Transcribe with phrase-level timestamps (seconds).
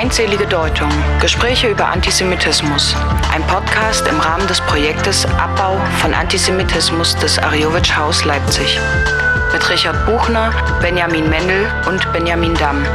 [0.00, 0.88] Feindselige Deutung.
[1.20, 2.94] Gespräche über Antisemitismus.
[3.32, 8.78] Ein Podcast im Rahmen des Projektes Abbau von Antisemitismus des Ariowitsch Haus Leipzig.
[9.52, 12.86] Mit Richard Buchner, Benjamin Mendel und Benjamin Damm.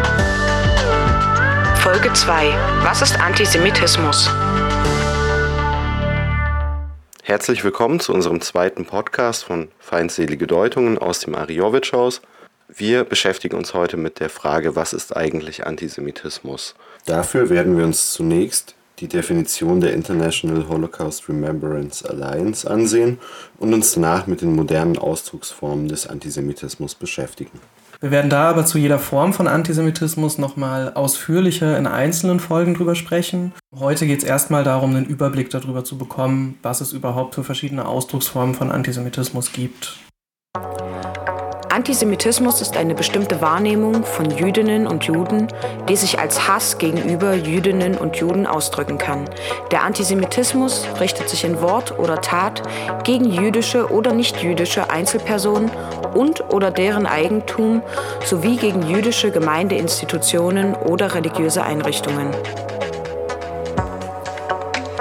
[1.75, 2.53] Folge 2.
[2.83, 4.29] Was ist Antisemitismus?
[7.21, 12.21] Herzlich willkommen zu unserem zweiten Podcast von Feindselige Deutungen aus dem Ariowitsch Haus.
[12.69, 16.75] Wir beschäftigen uns heute mit der Frage, was ist eigentlich Antisemitismus?
[17.05, 23.19] Dafür werden wir uns zunächst die Definition der International Holocaust Remembrance Alliance ansehen
[23.57, 27.59] und uns danach mit den modernen Ausdrucksformen des Antisemitismus beschäftigen.
[27.99, 32.95] Wir werden da aber zu jeder Form von Antisemitismus nochmal ausführlicher in einzelnen Folgen drüber
[32.95, 33.53] sprechen.
[33.77, 37.85] Heute geht es erstmal darum, einen Überblick darüber zu bekommen, was es überhaupt für verschiedene
[37.85, 39.97] Ausdrucksformen von Antisemitismus gibt.
[41.73, 45.47] Antisemitismus ist eine bestimmte Wahrnehmung von Jüdinnen und Juden,
[45.89, 49.27] die sich als Hass gegenüber Jüdinnen und Juden ausdrücken kann.
[49.71, 52.61] Der Antisemitismus richtet sich in Wort oder Tat
[53.03, 55.71] gegen jüdische oder nichtjüdische Einzelpersonen
[56.13, 57.81] und oder deren Eigentum
[58.23, 62.29] sowie gegen jüdische Gemeindeinstitutionen oder religiöse Einrichtungen.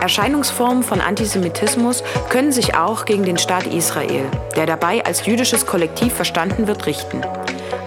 [0.02, 4.24] Erscheinungsformen von Antisemitismus können sich auch gegen den Staat Israel,
[4.56, 7.20] der dabei als jüdisches Kollektiv verstanden wird, richten.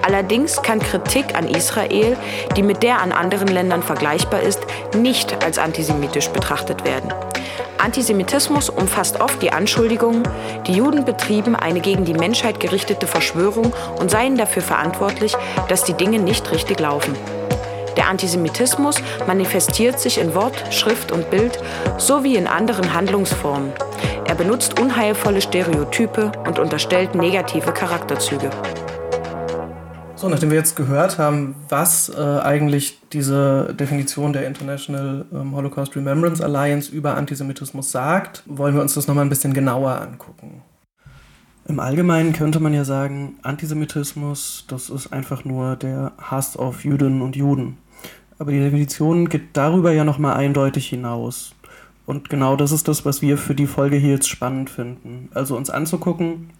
[0.02, 2.16] Allerdings kann Kritik an Israel,
[2.56, 4.62] die mit der an anderen Ländern vergleichbar ist,
[4.96, 7.14] nicht als antisemitisch betrachtet werden.
[7.80, 10.24] Antisemitismus umfasst oft die Anschuldigung,
[10.68, 15.36] die Juden betrieben eine gegen die Menschheit gerichtete Verschwörung und seien dafür verantwortlich,
[15.68, 17.14] dass die Dinge nicht richtig laufen.
[17.98, 21.60] Der Antisemitismus manifestiert sich in Wort, Schrift und Bild
[21.98, 23.72] sowie in anderen Handlungsformen.
[24.28, 28.50] Er benutzt unheilvolle Stereotype und unterstellt negative Charakterzüge.
[30.18, 35.96] So, nachdem wir jetzt gehört haben, was äh, eigentlich diese Definition der International ähm, Holocaust
[35.96, 40.64] Remembrance Alliance über Antisemitismus sagt, wollen wir uns das nochmal ein bisschen genauer angucken.
[41.68, 47.22] Im Allgemeinen könnte man ja sagen, Antisemitismus, das ist einfach nur der Hass auf Jüdinnen
[47.22, 47.78] und Juden.
[48.38, 51.56] Aber die Definition geht darüber ja nochmal eindeutig hinaus.
[52.06, 55.30] Und genau das ist das, was wir für die Folge hier jetzt spannend finden.
[55.34, 56.52] Also uns anzugucken,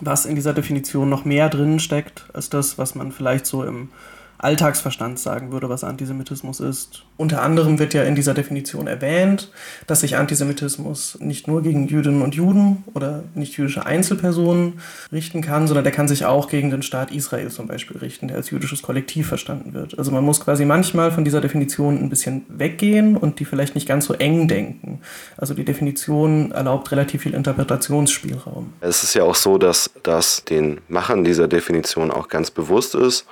[0.00, 3.88] was in dieser Definition noch mehr drin steckt, als das, was man vielleicht so im
[4.38, 7.04] Alltagsverstand sagen würde, was Antisemitismus ist.
[7.16, 9.50] Unter anderem wird ja in dieser Definition erwähnt,
[9.88, 15.66] dass sich Antisemitismus nicht nur gegen Jüdinnen und Juden oder nicht jüdische Einzelpersonen richten kann,
[15.66, 18.82] sondern der kann sich auch gegen den Staat Israel zum Beispiel richten, der als jüdisches
[18.82, 19.98] Kollektiv verstanden wird.
[19.98, 23.88] Also man muss quasi manchmal von dieser Definition ein bisschen weggehen und die vielleicht nicht
[23.88, 25.00] ganz so eng denken.
[25.36, 28.72] Also die Definition erlaubt relativ viel Interpretationsspielraum.
[28.80, 33.26] Es ist ja auch so, dass das den Machern dieser Definition auch ganz bewusst ist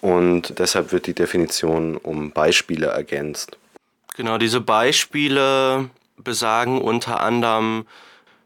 [0.00, 3.58] und deshalb wird die Definition um Beispiele ergänzt.
[4.16, 7.86] Genau, diese Beispiele besagen unter anderem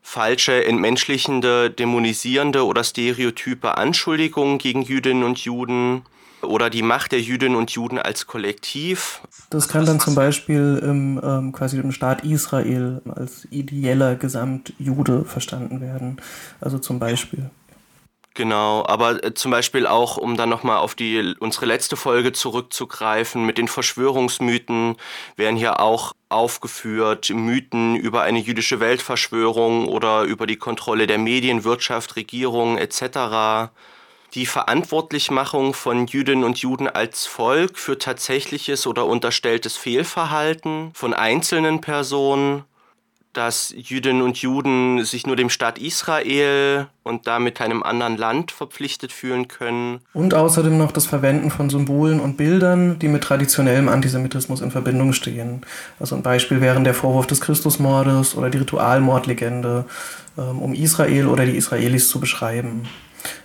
[0.02, 6.02] falsche, entmenschlichende, dämonisierende oder stereotype Anschuldigungen gegen Jüdinnen und Juden
[6.42, 9.22] oder die Macht der Jüdinnen und Juden als Kollektiv.
[9.50, 15.80] Das kann dann zum Beispiel im, ähm, quasi im Staat Israel als ideeller Gesamtjude verstanden
[15.80, 16.20] werden.
[16.60, 17.50] Also zum Beispiel.
[18.34, 23.44] Genau, aber äh, zum Beispiel auch, um dann nochmal auf die unsere letzte Folge zurückzugreifen,
[23.44, 24.96] mit den Verschwörungsmythen
[25.36, 31.64] werden hier auch aufgeführt, Mythen über eine jüdische Weltverschwörung oder über die Kontrolle der Medien,
[31.64, 33.70] Wirtschaft, Regierung etc.
[34.32, 41.82] Die Verantwortlichmachung von Jüdinnen und Juden als Volk für tatsächliches oder unterstelltes Fehlverhalten von einzelnen
[41.82, 42.64] Personen
[43.32, 49.12] dass Jüdinnen und Juden sich nur dem Staat Israel und damit keinem anderen Land verpflichtet
[49.12, 50.00] fühlen können.
[50.12, 55.12] Und außerdem noch das Verwenden von Symbolen und Bildern, die mit traditionellem Antisemitismus in Verbindung
[55.12, 55.62] stehen.
[55.98, 59.86] Also ein Beispiel wären der Vorwurf des Christusmordes oder die Ritualmordlegende,
[60.36, 62.88] ähm, um Israel oder die Israelis zu beschreiben.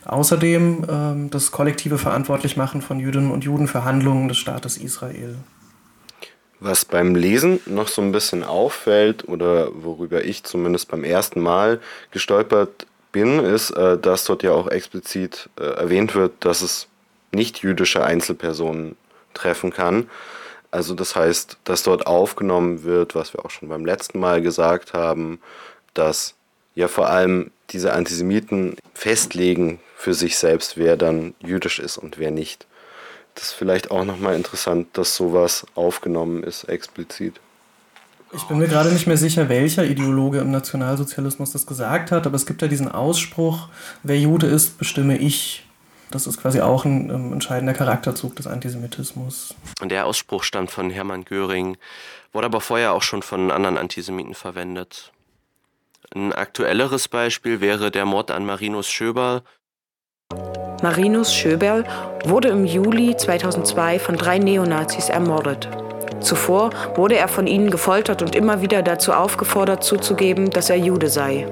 [0.06, 5.36] Außerdem ähm, das kollektive Verantwortlichmachen von Jüdinnen und Juden für Handlungen des Staates Israel.
[6.60, 11.80] Was beim Lesen noch so ein bisschen auffällt oder worüber ich zumindest beim ersten Mal
[12.12, 16.88] gestolpert bin, ist, äh, dass dort ja auch explizit äh, erwähnt wird, dass es
[17.32, 18.96] nicht jüdische Einzelpersonen
[19.34, 20.10] treffen kann.
[20.72, 24.94] Also das heißt, dass dort aufgenommen wird, was wir auch schon beim letzten Mal gesagt
[24.94, 25.40] haben,
[25.94, 26.36] dass
[26.76, 32.32] ja vor allem diese Antisemiten festlegen für sich selbst, wer dann jüdisch ist und wer
[32.32, 32.67] nicht
[33.38, 37.40] das ist vielleicht auch nochmal interessant, dass sowas aufgenommen ist, explizit.
[38.34, 42.36] Ich bin mir gerade nicht mehr sicher, welcher Ideologe im Nationalsozialismus das gesagt hat, aber
[42.36, 43.70] es gibt ja diesen Ausspruch,
[44.02, 45.66] wer Jude ist, bestimme ich.
[46.10, 49.54] Das ist quasi auch ein ähm, entscheidender Charakterzug des Antisemitismus.
[49.82, 51.78] Und der Ausspruch stammt von Hermann Göring,
[52.34, 55.12] wurde aber vorher auch schon von anderen Antisemiten verwendet.
[56.16, 59.44] Ein aktuelleres Beispiel wäre der Mord an Marinus Schöberl.
[60.84, 61.86] Marinus Schöberl
[62.26, 65.68] wurde im Juli 2002 von drei Neonazis ermordet.
[66.20, 71.10] Zuvor wurde er von ihnen gefoltert und immer wieder dazu aufgefordert zuzugeben, dass er Jude
[71.10, 71.48] sei.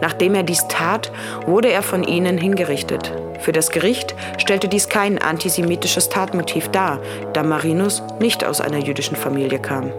[0.00, 1.12] Nachdem er dies tat,
[1.46, 3.12] wurde er von ihnen hingerichtet.
[3.40, 6.98] Für das Gericht stellte dies kein antisemitisches Tatmotiv dar,
[7.34, 9.90] da Marinus nicht aus einer jüdischen Familie kam.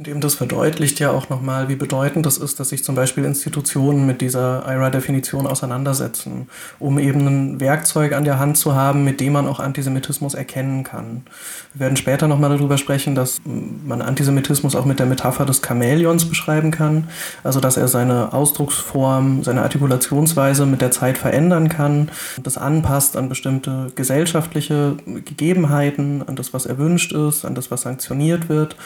[0.00, 3.22] Und eben das verdeutlicht ja auch nochmal, wie bedeutend das ist, dass sich zum Beispiel
[3.22, 6.48] Institutionen mit dieser IRA-Definition auseinandersetzen,
[6.78, 10.84] um eben ein Werkzeug an der Hand zu haben, mit dem man auch Antisemitismus erkennen
[10.84, 11.24] kann.
[11.74, 16.24] Wir werden später nochmal darüber sprechen, dass man Antisemitismus auch mit der Metapher des Chamäleons
[16.24, 17.08] beschreiben kann,
[17.44, 22.10] also dass er seine Ausdrucksform, seine Artikulationsweise mit der Zeit verändern kann,
[22.42, 24.96] das anpasst an bestimmte gesellschaftliche
[25.26, 28.76] Gegebenheiten, an das, was erwünscht ist, an das, was sanktioniert wird.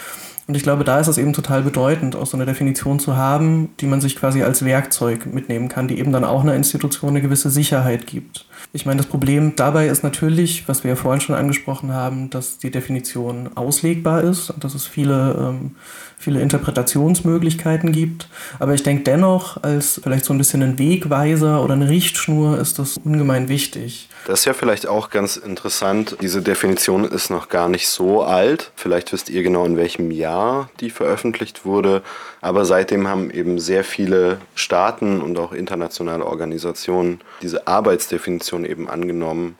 [0.47, 3.69] Und ich glaube, da ist es eben total bedeutend, auch so eine Definition zu haben,
[3.79, 7.21] die man sich quasi als Werkzeug mitnehmen kann, die eben dann auch einer Institution eine
[7.21, 8.45] gewisse Sicherheit gibt.
[8.71, 12.59] Ich meine, das Problem dabei ist natürlich, was wir ja vorhin schon angesprochen haben, dass
[12.59, 15.71] die Definition auslegbar ist und dass es viele, ähm,
[16.17, 18.29] viele Interpretationsmöglichkeiten gibt.
[18.59, 22.77] Aber ich denke dennoch, als vielleicht so ein bisschen ein Wegweiser oder eine Richtschnur ist
[22.77, 24.09] das ungemein wichtig.
[24.25, 26.17] Das ist ja vielleicht auch ganz interessant.
[26.19, 28.71] Diese Definition ist noch gar nicht so alt.
[28.75, 32.01] Vielleicht wisst ihr genau, in welchem Jahr die veröffentlicht wurde.
[32.41, 39.59] Aber seitdem haben eben sehr viele Staaten und auch internationale Organisationen diese Arbeitsdefinition eben angenommen.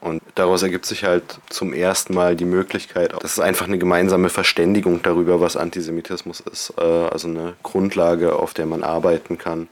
[0.00, 4.28] Und daraus ergibt sich halt zum ersten Mal die Möglichkeit, das ist einfach eine gemeinsame
[4.28, 6.72] Verständigung darüber, was Antisemitismus ist.
[6.78, 9.68] Äh, also eine Grundlage, auf der man arbeiten kann.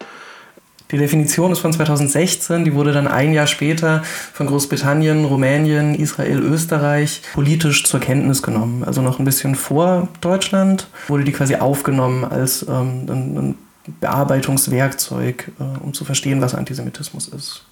[0.90, 4.02] Die Definition ist von 2016, die wurde dann ein Jahr später
[4.32, 8.84] von Großbritannien, Rumänien, Israel, Österreich politisch zur Kenntnis genommen.
[8.84, 13.58] Also noch ein bisschen vor Deutschland wurde die quasi aufgenommen als ähm, ein,
[14.00, 17.64] Bearbeitungswerkzeug, äh, um zu verstehen, was Antisemitismus ist.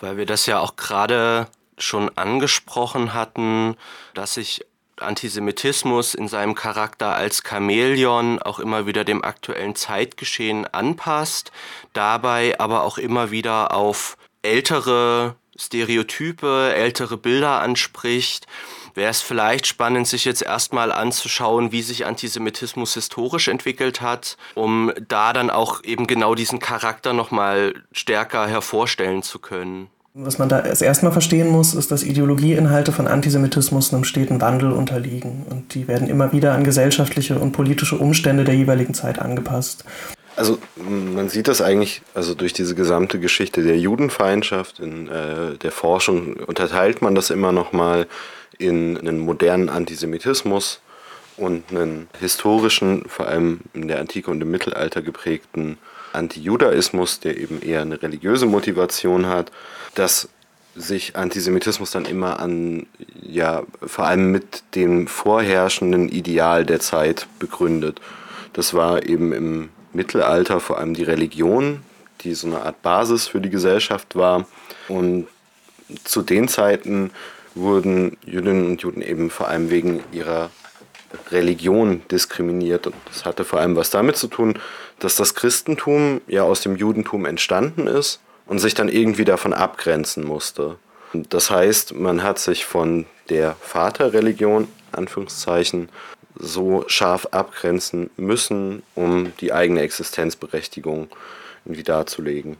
[0.00, 1.46] Weil wir das ja auch gerade
[1.78, 3.76] schon angesprochen hatten,
[4.12, 4.64] dass sich
[5.04, 11.52] Antisemitismus in seinem Charakter als Chamäleon auch immer wieder dem aktuellen Zeitgeschehen anpasst,
[11.92, 18.46] dabei aber auch immer wieder auf ältere Stereotype, ältere Bilder anspricht.
[18.94, 24.92] Wäre es vielleicht spannend, sich jetzt erstmal anzuschauen, wie sich Antisemitismus historisch entwickelt hat, um
[25.08, 29.90] da dann auch eben genau diesen Charakter nochmal stärker hervorstellen zu können.
[30.16, 34.70] Was man da erst erstmal verstehen muss, ist, dass Ideologieinhalte von Antisemitismus einem steten Wandel
[34.70, 35.44] unterliegen.
[35.50, 39.84] Und die werden immer wieder an gesellschaftliche und politische Umstände der jeweiligen Zeit angepasst.
[40.36, 45.72] Also man sieht das eigentlich, also durch diese gesamte Geschichte der Judenfeindschaft in äh, der
[45.72, 48.06] Forschung unterteilt man das immer noch mal
[48.56, 50.80] in einen modernen Antisemitismus
[51.36, 55.76] und einen historischen, vor allem in der Antike und im Mittelalter geprägten
[56.14, 59.50] Antijudaismus, der eben eher eine religiöse Motivation hat,
[59.94, 60.28] dass
[60.76, 62.86] sich Antisemitismus dann immer an,
[63.22, 68.00] ja, vor allem mit dem vorherrschenden Ideal der Zeit begründet.
[68.52, 71.82] Das war eben im Mittelalter vor allem die Religion,
[72.22, 74.46] die so eine Art Basis für die Gesellschaft war.
[74.88, 75.28] Und
[76.02, 77.10] zu den Zeiten
[77.54, 80.50] wurden Jüdinnen und Juden eben vor allem wegen ihrer
[81.30, 82.86] Religion diskriminiert.
[82.86, 84.58] Und das hatte vor allem was damit zu tun,
[84.98, 90.24] dass das Christentum ja aus dem Judentum entstanden ist und sich dann irgendwie davon abgrenzen
[90.24, 90.76] musste.
[91.12, 95.88] Das heißt, man hat sich von der Vaterreligion, Anführungszeichen,
[96.36, 101.08] so scharf abgrenzen müssen, um die eigene Existenzberechtigung
[101.64, 102.56] irgendwie darzulegen.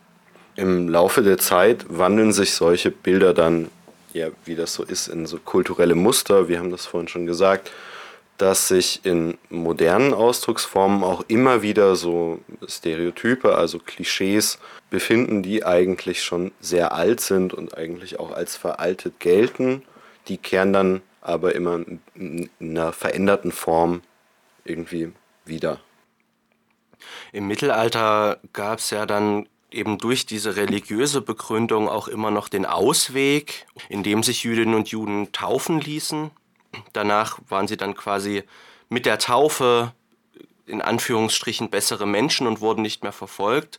[0.57, 3.69] Im Laufe der Zeit wandeln sich solche Bilder dann,
[4.13, 7.73] ja, wie das so ist, in so kulturelle Muster, wir haben das vorhin schon gesagt,
[8.39, 14.59] dass sich in modernen Ausdrucksformen auch immer wieder so Stereotype, also Klischees
[14.91, 19.83] befinden, die eigentlich schon sehr alt sind und eigentlich auch als veraltet gelten.
[20.27, 21.81] Die kehren dann aber immer
[22.15, 24.03] in einer veränderten Form
[24.65, 25.13] irgendwie
[25.45, 25.81] wieder.
[27.33, 32.67] Im Mittelalter gab es ja dann eben durch diese religiöse Begründung auch immer noch den
[32.67, 36.31] Ausweg, indem sich Jüdinnen und Juden taufen ließen
[36.93, 38.45] Danach waren sie dann quasi
[38.89, 39.93] mit der Taufe
[40.67, 43.79] in Anführungsstrichen bessere Menschen und wurden nicht mehr verfolgt.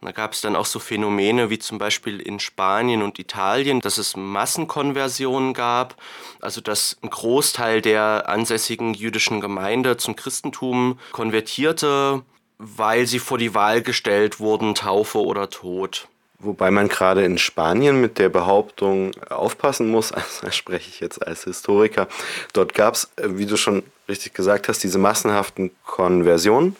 [0.00, 3.98] Da gab es dann auch so Phänomene wie zum Beispiel in Spanien und Italien, dass
[3.98, 5.94] es Massenkonversionen gab,
[6.40, 12.22] also dass ein Großteil der ansässigen jüdischen Gemeinde zum Christentum konvertierte,
[12.58, 16.08] weil sie vor die Wahl gestellt wurden, Taufe oder Tod.
[16.42, 21.44] Wobei man gerade in Spanien mit der Behauptung aufpassen muss, also spreche ich jetzt als
[21.44, 22.08] Historiker,
[22.52, 26.76] dort gab es, wie du schon richtig gesagt hast, diese massenhaften Konversionen.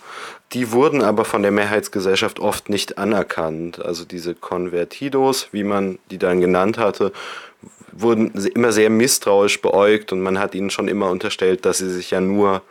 [0.53, 3.83] Die wurden aber von der Mehrheitsgesellschaft oft nicht anerkannt.
[3.83, 7.13] Also diese Convertidos, wie man die dann genannt hatte,
[7.93, 12.11] wurden immer sehr misstrauisch beäugt und man hat ihnen schon immer unterstellt, dass sie sich
[12.11, 12.63] ja nur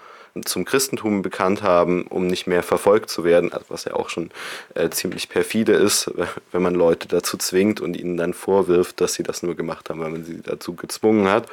[0.45, 4.29] zum Christentum bekannt haben, um nicht mehr verfolgt zu werden, was ja auch schon
[4.75, 6.11] äh, ziemlich perfide ist,
[6.51, 9.99] wenn man Leute dazu zwingt und ihnen dann vorwirft, dass sie das nur gemacht haben,
[9.99, 11.47] weil man sie dazu gezwungen hat.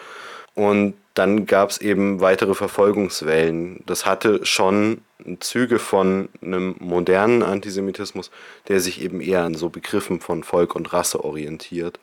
[0.55, 3.83] Und dann gab es eben weitere Verfolgungswellen.
[3.87, 5.03] Das hatte schon
[5.41, 8.31] Züge von einem modernen Antisemitismus,
[8.67, 12.01] der sich eben eher an so Begriffen von Volk und Rasse orientiert.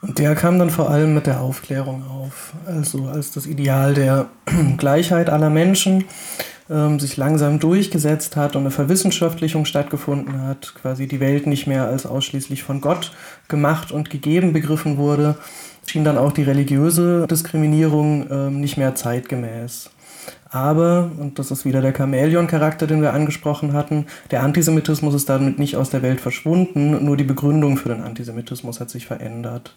[0.00, 4.26] Und der kam dann vor allem mit der Aufklärung auf, also als das Ideal der
[4.76, 6.04] Gleichheit aller Menschen
[6.70, 11.86] ähm, sich langsam durchgesetzt hat und eine Verwissenschaftlichung stattgefunden hat, quasi die Welt nicht mehr
[11.86, 13.12] als ausschließlich von Gott
[13.48, 15.36] gemacht und gegeben begriffen wurde,
[15.86, 19.90] schien dann auch die religiöse Diskriminierung ähm, nicht mehr zeitgemäß.
[20.50, 25.58] Aber, und das ist wieder der Chamäleon-Charakter, den wir angesprochen hatten, der Antisemitismus ist damit
[25.58, 29.74] nicht aus der Welt verschwunden, nur die Begründung für den Antisemitismus hat sich verändert.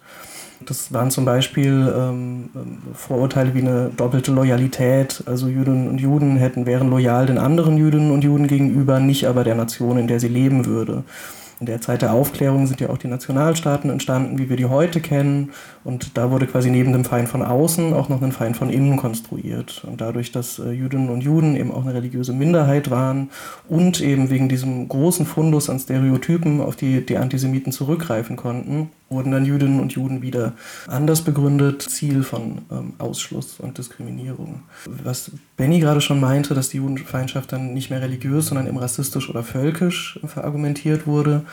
[0.66, 2.50] Das waren zum Beispiel ähm,
[2.94, 8.12] Vorurteile wie eine doppelte Loyalität, also Jüdinnen und Juden hätten, wären loyal den anderen Jüdinnen
[8.12, 11.04] und Juden gegenüber, nicht aber der Nation, in der sie leben würde.
[11.62, 15.00] In der Zeit der Aufklärung sind ja auch die Nationalstaaten entstanden, wie wir die heute
[15.00, 15.52] kennen.
[15.84, 18.98] Und da wurde quasi neben dem Feind von außen auch noch ein Feind von innen
[18.98, 19.84] konstruiert.
[19.86, 23.30] Und dadurch, dass äh, Jüdinnen und Juden eben auch eine religiöse Minderheit waren
[23.70, 29.32] und eben wegen diesem großen Fundus an Stereotypen, auf die die Antisemiten zurückgreifen konnten, wurden
[29.32, 30.54] dann Jüdinnen und Juden wieder
[30.88, 34.64] anders begründet, Ziel von ähm, Ausschluss und Diskriminierung.
[34.86, 39.30] Was Benny gerade schon meinte, dass die Judenfeindschaft dann nicht mehr religiös, sondern eben rassistisch
[39.30, 41.44] oder völkisch verargumentiert wurde,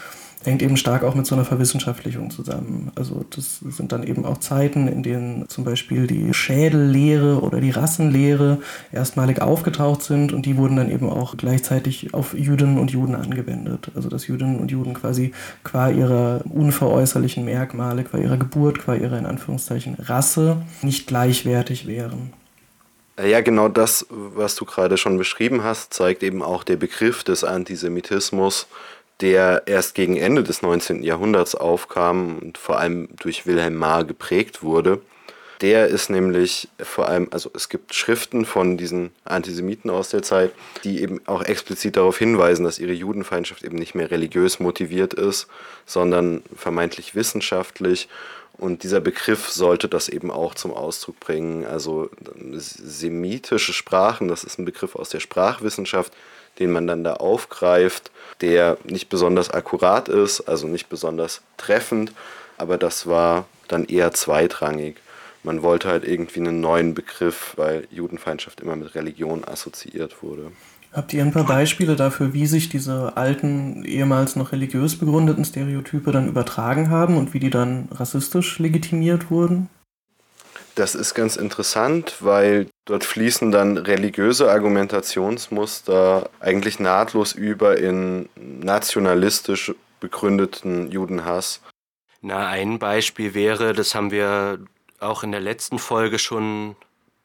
[0.44, 2.92] hängt eben stark auch mit so einer Verwissenschaftlichung zusammen.
[2.94, 7.70] Also das sind dann eben auch Zeiten, in denen zum Beispiel die Schädellehre oder die
[7.70, 8.58] Rassenlehre
[8.92, 13.90] erstmalig aufgetaucht sind und die wurden dann eben auch gleichzeitig auf Jüdinnen und Juden angewendet.
[13.94, 15.32] Also dass Jüdinnen und Juden quasi
[15.64, 22.32] qua ihrer unveräußerlichen Merkmale, qua ihrer Geburt, qua ihrer in Anführungszeichen Rasse nicht gleichwertig wären.
[23.20, 27.42] Ja, genau das, was du gerade schon beschrieben hast, zeigt eben auch der Begriff des
[27.42, 28.68] Antisemitismus
[29.20, 31.02] der erst gegen Ende des 19.
[31.02, 35.00] Jahrhunderts aufkam und vor allem durch Wilhelm Marr geprägt wurde.
[35.60, 40.52] Der ist nämlich vor allem, also es gibt Schriften von diesen Antisemiten aus der Zeit,
[40.84, 45.48] die eben auch explizit darauf hinweisen, dass ihre Judenfeindschaft eben nicht mehr religiös motiviert ist,
[45.84, 48.08] sondern vermeintlich wissenschaftlich.
[48.56, 51.64] Und dieser Begriff sollte das eben auch zum Ausdruck bringen.
[51.64, 52.08] Also
[52.54, 56.12] semitische Sprachen, das ist ein Begriff aus der Sprachwissenschaft,
[56.58, 62.12] den man dann da aufgreift, der nicht besonders akkurat ist, also nicht besonders treffend,
[62.56, 64.96] aber das war dann eher zweitrangig.
[65.42, 70.52] Man wollte halt irgendwie einen neuen Begriff, weil Judenfeindschaft immer mit Religion assoziiert wurde.
[70.92, 76.10] Habt ihr ein paar Beispiele dafür, wie sich diese alten, ehemals noch religiös begründeten Stereotype
[76.12, 79.68] dann übertragen haben und wie die dann rassistisch legitimiert wurden?
[80.78, 89.74] Das ist ganz interessant, weil dort fließen dann religiöse Argumentationsmuster eigentlich nahtlos über in nationalistisch
[89.98, 91.62] begründeten Judenhass.
[92.20, 94.60] Na, ein Beispiel wäre, das haben wir
[95.00, 96.76] auch in der letzten Folge schon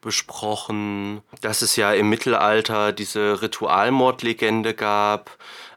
[0.02, 5.30] besprochen, dass es ja im Mittelalter diese Ritualmordlegende gab,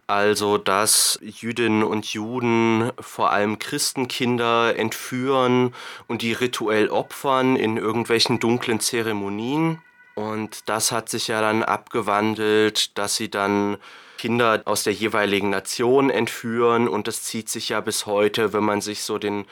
[0.07, 5.75] also dass Jüdinnen und Juden vor allem Christenkinder entführen
[6.07, 9.83] und die rituell opfern in irgendwelchen dunklen Zeremonien.
[10.15, 13.77] Und das hat sich ja dann abgewandelt, dass sie dann
[14.27, 18.81] Kinder aus der jeweiligen Nation entführen und das zieht sich ja bis heute, wenn man
[18.81, 19.45] sich so den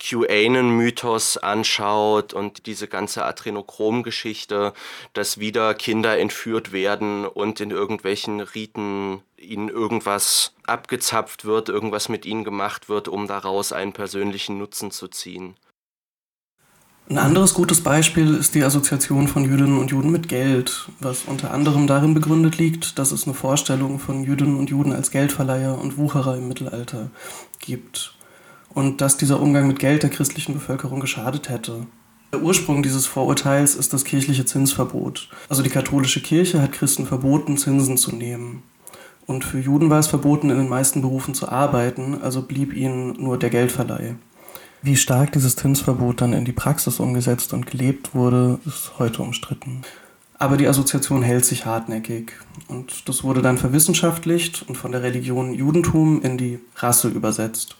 [0.00, 4.74] QAnon-Mythos anschaut und diese ganze Adrenochrom-Geschichte,
[5.14, 12.26] dass wieder Kinder entführt werden und in irgendwelchen Riten ihnen irgendwas abgezapft wird, irgendwas mit
[12.26, 15.56] ihnen gemacht wird, um daraus einen persönlichen Nutzen zu ziehen.
[17.10, 21.52] Ein anderes gutes Beispiel ist die Assoziation von Jüdinnen und Juden mit Geld, was unter
[21.52, 25.96] anderem darin begründet liegt, dass es eine Vorstellung von Jüdinnen und Juden als Geldverleiher und
[25.96, 27.10] Wucherer im Mittelalter
[27.60, 28.14] gibt
[28.74, 31.86] und dass dieser Umgang mit Geld der christlichen Bevölkerung geschadet hätte.
[32.34, 35.30] Der Ursprung dieses Vorurteils ist das kirchliche Zinsverbot.
[35.48, 38.62] Also die katholische Kirche hat Christen verboten, Zinsen zu nehmen.
[39.24, 43.14] Und für Juden war es verboten, in den meisten Berufen zu arbeiten, also blieb ihnen
[43.18, 44.16] nur der Geldverleih.
[44.80, 49.82] Wie stark dieses Zinsverbot dann in die Praxis umgesetzt und gelebt wurde, ist heute umstritten.
[50.38, 52.32] Aber die Assoziation hält sich hartnäckig.
[52.68, 57.76] Und das wurde dann verwissenschaftlicht und von der Religion Judentum in die Rasse übersetzt.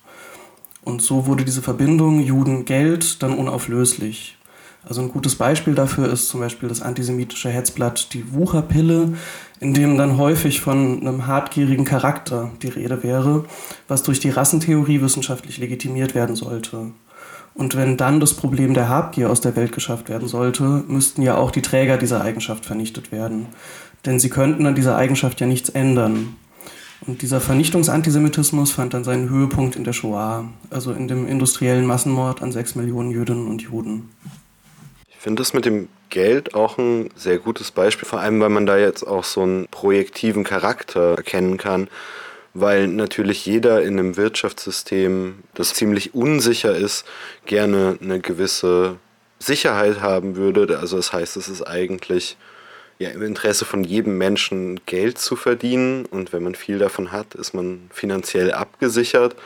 [0.82, 4.37] Und so wurde diese Verbindung Juden-Geld dann unauflöslich.
[4.84, 9.14] Also ein gutes Beispiel dafür ist zum Beispiel das antisemitische Hetzblatt Die Wucherpille,
[9.60, 13.44] in dem dann häufig von einem hartgierigen Charakter die Rede wäre,
[13.86, 16.92] was durch die Rassentheorie wissenschaftlich legitimiert werden sollte.
[17.54, 21.36] Und wenn dann das Problem der Habgier aus der Welt geschafft werden sollte, müssten ja
[21.36, 23.46] auch die Träger dieser Eigenschaft vernichtet werden.
[24.06, 26.36] Denn sie könnten an dieser Eigenschaft ja nichts ändern.
[27.06, 32.42] Und dieser Vernichtungsantisemitismus fand dann seinen Höhepunkt in der Shoah, also in dem industriellen Massenmord
[32.42, 34.08] an sechs Millionen Jüdinnen und Juden.
[35.18, 38.64] Ich finde das mit dem Geld auch ein sehr gutes Beispiel, vor allem weil man
[38.64, 41.88] da jetzt auch so einen projektiven Charakter erkennen kann
[42.60, 47.06] weil natürlich jeder in einem Wirtschaftssystem, das ziemlich unsicher ist,
[47.46, 48.96] gerne eine gewisse
[49.38, 50.78] Sicherheit haben würde.
[50.78, 52.36] Also das heißt, es ist eigentlich
[52.98, 57.34] ja, im Interesse von jedem Menschen Geld zu verdienen und wenn man viel davon hat,
[57.34, 59.36] ist man finanziell abgesichert.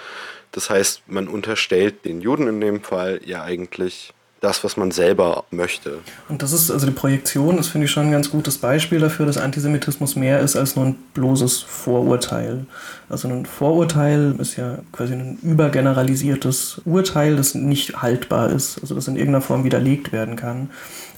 [0.53, 5.45] Das heißt, man unterstellt den Juden in dem Fall ja eigentlich das, was man selber
[5.53, 5.99] möchte.
[6.29, 9.25] Und das ist, also die Projektion ist, finde ich, schon ein ganz gutes Beispiel dafür,
[9.25, 12.67] dass Antisemitismus mehr ist als nur ein bloßes Vorurteil.
[13.09, 19.07] Also ein Vorurteil ist ja quasi ein übergeneralisiertes Urteil, das nicht haltbar ist, also das
[19.07, 20.71] in irgendeiner Form widerlegt werden kann.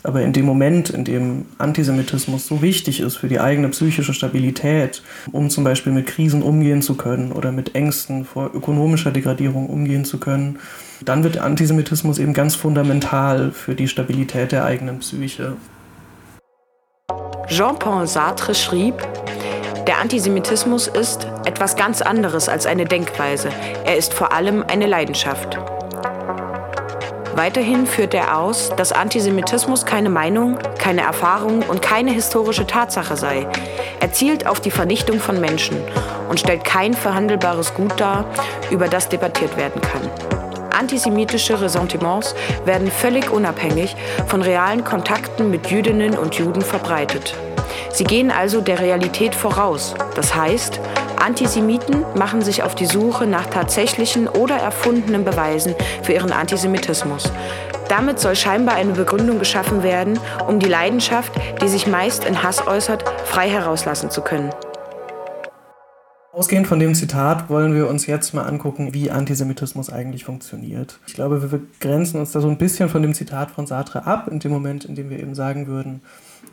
[0.06, 5.02] Aber in dem Moment, in dem Antisemitismus so wichtig ist für die eigene psychische Stabilität,
[5.32, 10.04] um zum Beispiel mit Krisen umgehen zu können oder mit Ängsten vor ökonomischer Degradierung umgehen
[10.04, 10.58] zu können,
[11.06, 15.56] dann wird Antisemitismus eben ganz fundamental für die Stabilität der eigenen Psyche.
[17.48, 18.96] Jean-Paul Sartre schrieb,
[19.86, 23.48] der Antisemitismus ist etwas ganz anderes als eine Denkweise.
[23.84, 25.58] Er ist vor allem eine Leidenschaft.
[27.36, 33.48] Weiterhin führt er aus, dass Antisemitismus keine Meinung, keine Erfahrung und keine historische Tatsache sei.
[33.98, 35.76] Er zielt auf die Vernichtung von Menschen
[36.28, 38.26] und stellt kein verhandelbares Gut dar,
[38.70, 40.02] über das debattiert werden kann.
[40.78, 43.96] Antisemitische Ressentiments werden völlig unabhängig
[44.28, 47.34] von realen Kontakten mit Jüdinnen und Juden verbreitet.
[47.90, 49.94] Sie gehen also der Realität voraus.
[50.14, 50.80] Das heißt,
[51.18, 57.30] Antisemiten machen sich auf die Suche nach tatsächlichen oder erfundenen Beweisen für ihren Antisemitismus.
[57.88, 62.66] Damit soll scheinbar eine Begründung geschaffen werden, um die Leidenschaft, die sich meist in Hass
[62.66, 64.50] äußert, frei herauslassen zu können.
[66.34, 70.98] Ausgehend von dem Zitat wollen wir uns jetzt mal angucken, wie Antisemitismus eigentlich funktioniert.
[71.06, 74.26] Ich glaube, wir grenzen uns da so ein bisschen von dem Zitat von Sartre ab,
[74.26, 76.02] in dem Moment, in dem wir eben sagen würden,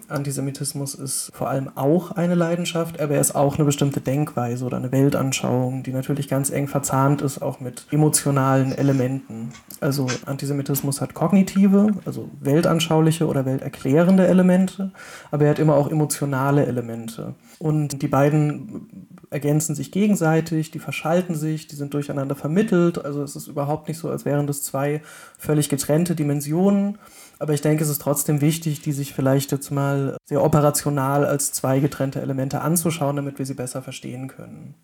[0.08, 4.78] Antisemitismus ist vor allem auch eine Leidenschaft, aber er ist auch eine bestimmte Denkweise oder
[4.78, 9.54] eine Weltanschauung, die natürlich ganz eng verzahnt ist, auch mit emotionalen Elementen.
[9.80, 14.92] Also Antisemitismus hat kognitive, also weltanschauliche oder welterklärende Elemente,
[15.32, 17.36] aber er hat immer auch emotionale Elemente.
[17.60, 23.04] Und die beiden ergänzen sich gegenseitig, die verschalten sich, die sind durcheinander vermittelt.
[23.04, 25.02] Also es ist überhaupt nicht so, als wären das zwei
[25.38, 26.98] völlig getrennte Dimensionen.
[27.42, 31.52] Aber ich denke, es ist trotzdem wichtig, die sich vielleicht jetzt mal sehr operational als
[31.52, 34.76] zwei getrennte Elemente anzuschauen, damit wir sie besser verstehen können.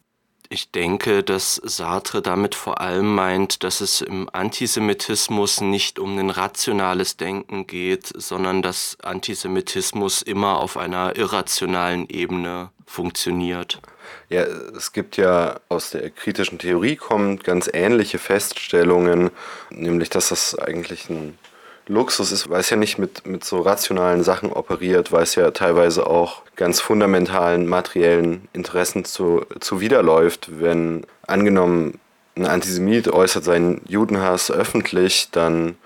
[0.49, 6.31] Ich denke, dass Sartre damit vor allem meint, dass es im Antisemitismus nicht um ein
[6.31, 13.81] rationales Denken geht, sondern dass Antisemitismus immer auf einer irrationalen Ebene funktioniert.
[14.29, 19.29] Ja, es gibt ja aus der kritischen Theorie kommt ganz ähnliche Feststellungen,
[19.69, 21.37] nämlich dass das eigentlich ein
[21.87, 25.51] Luxus ist, weil es ja nicht mit, mit so rationalen Sachen operiert, weil es ja
[25.51, 30.59] teilweise auch ganz fundamentalen materiellen Interessen zu, zuwiderläuft.
[30.59, 31.99] Wenn angenommen
[32.35, 35.77] ein Antisemit äußert seinen Judenhass öffentlich, dann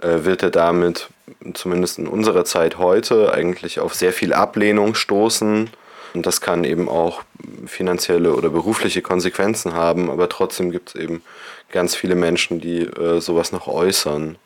[0.00, 1.08] äh, wird er damit,
[1.54, 5.70] zumindest in unserer Zeit heute, eigentlich auf sehr viel Ablehnung stoßen.
[6.14, 7.22] Und das kann eben auch
[7.66, 11.22] finanzielle oder berufliche Konsequenzen haben, aber trotzdem gibt es eben
[11.70, 14.36] ganz viele Menschen, die äh, sowas noch äußern.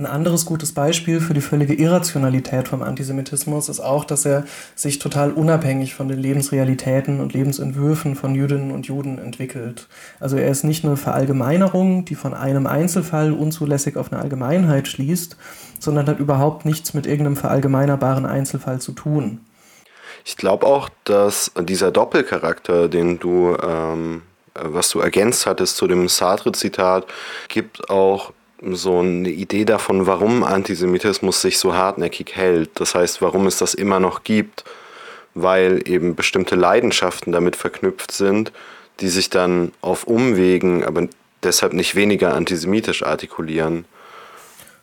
[0.00, 4.98] Ein anderes gutes Beispiel für die völlige Irrationalität vom Antisemitismus ist auch, dass er sich
[4.98, 9.88] total unabhängig von den Lebensrealitäten und Lebensentwürfen von Jüdinnen und Juden entwickelt.
[10.18, 15.36] Also er ist nicht eine Verallgemeinerung, die von einem Einzelfall unzulässig auf eine Allgemeinheit schließt,
[15.78, 19.40] sondern hat überhaupt nichts mit irgendeinem verallgemeinerbaren Einzelfall zu tun.
[20.24, 24.22] Ich glaube auch, dass dieser Doppelcharakter, den du, ähm,
[24.54, 27.06] was du ergänzt hattest zu dem Sartre-Zitat,
[27.48, 28.32] gibt auch
[28.62, 32.70] so eine Idee davon, warum Antisemitismus sich so hartnäckig hält.
[32.74, 34.64] Das heißt, warum es das immer noch gibt,
[35.34, 38.52] weil eben bestimmte Leidenschaften damit verknüpft sind,
[39.00, 41.08] die sich dann auf Umwegen, aber
[41.42, 43.84] deshalb nicht weniger antisemitisch artikulieren.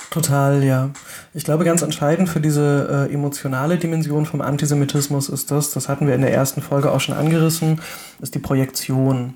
[0.09, 0.89] Total, ja.
[1.33, 6.07] Ich glaube, ganz entscheidend für diese äh, emotionale Dimension vom Antisemitismus ist das, das hatten
[6.07, 7.81] wir in der ersten Folge auch schon angerissen,
[8.21, 9.33] ist die Projektion.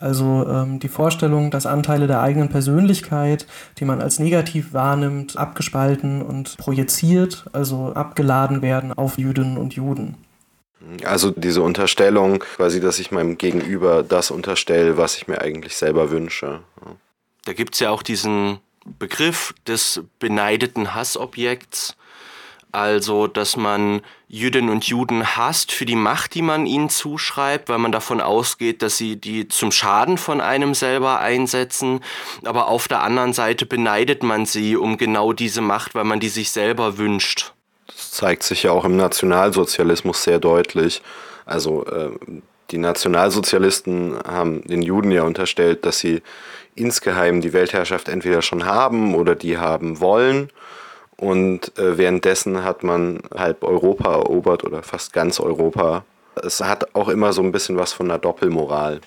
[0.00, 3.46] Also ähm, die Vorstellung, dass Anteile der eigenen Persönlichkeit,
[3.78, 10.16] die man als negativ wahrnimmt, abgespalten und projiziert, also abgeladen werden auf Jüdinnen und Juden.
[11.04, 16.10] Also diese Unterstellung, quasi, dass ich meinem Gegenüber das unterstelle, was ich mir eigentlich selber
[16.10, 16.60] wünsche.
[17.44, 18.58] Da gibt es ja auch diesen
[18.98, 21.96] Begriff des beneideten Hassobjekts.
[22.70, 27.78] Also, dass man Jüdinnen und Juden hasst für die Macht, die man ihnen zuschreibt, weil
[27.78, 32.00] man davon ausgeht, dass sie die zum Schaden von einem selber einsetzen.
[32.44, 36.28] Aber auf der anderen Seite beneidet man sie um genau diese Macht, weil man die
[36.28, 37.54] sich selber wünscht.
[37.86, 41.00] Das zeigt sich ja auch im Nationalsozialismus sehr deutlich.
[41.46, 42.10] Also äh,
[42.70, 46.20] die Nationalsozialisten haben den Juden ja unterstellt, dass sie
[46.74, 50.50] insgeheim die Weltherrschaft entweder schon haben oder die haben wollen
[51.20, 56.04] und äh, währenddessen hat man halb Europa erobert oder fast ganz Europa.
[56.42, 59.00] Es hat auch immer so ein bisschen was von einer Doppelmoral.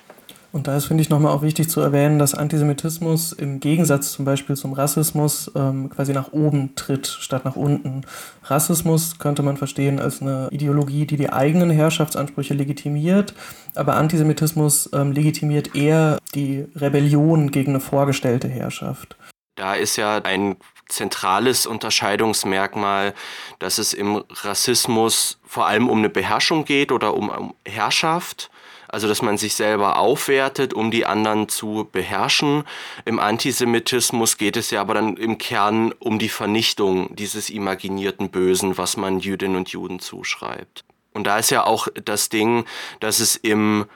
[0.52, 4.26] Und da ist, finde ich, nochmal auch wichtig zu erwähnen, dass Antisemitismus im Gegensatz zum
[4.26, 8.02] Beispiel zum Rassismus ähm, quasi nach oben tritt, statt nach unten.
[8.44, 13.32] Rassismus könnte man verstehen als eine Ideologie, die die eigenen Herrschaftsansprüche legitimiert,
[13.74, 19.16] aber Antisemitismus ähm, legitimiert eher die Rebellion gegen eine vorgestellte Herrschaft.
[19.54, 20.56] Da ist ja ein
[20.92, 23.14] zentrales Unterscheidungsmerkmal,
[23.58, 28.50] dass es im Rassismus vor allem um eine Beherrschung geht oder um, Herrschaft.
[28.88, 32.64] Also, dass man sich selber aufwertet, um die anderen zu beherrschen.
[33.06, 38.76] Im Antisemitismus geht es ja aber dann im Kern um die Vernichtung dieses imaginierten Bösen,
[38.76, 40.84] was man Jüdinnen und Juden zuschreibt.
[41.14, 42.66] Und da ist ja auch das Ding,
[43.00, 43.86] dass es im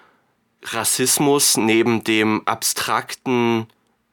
[0.63, 3.67] Rassismus neben dem abstrakten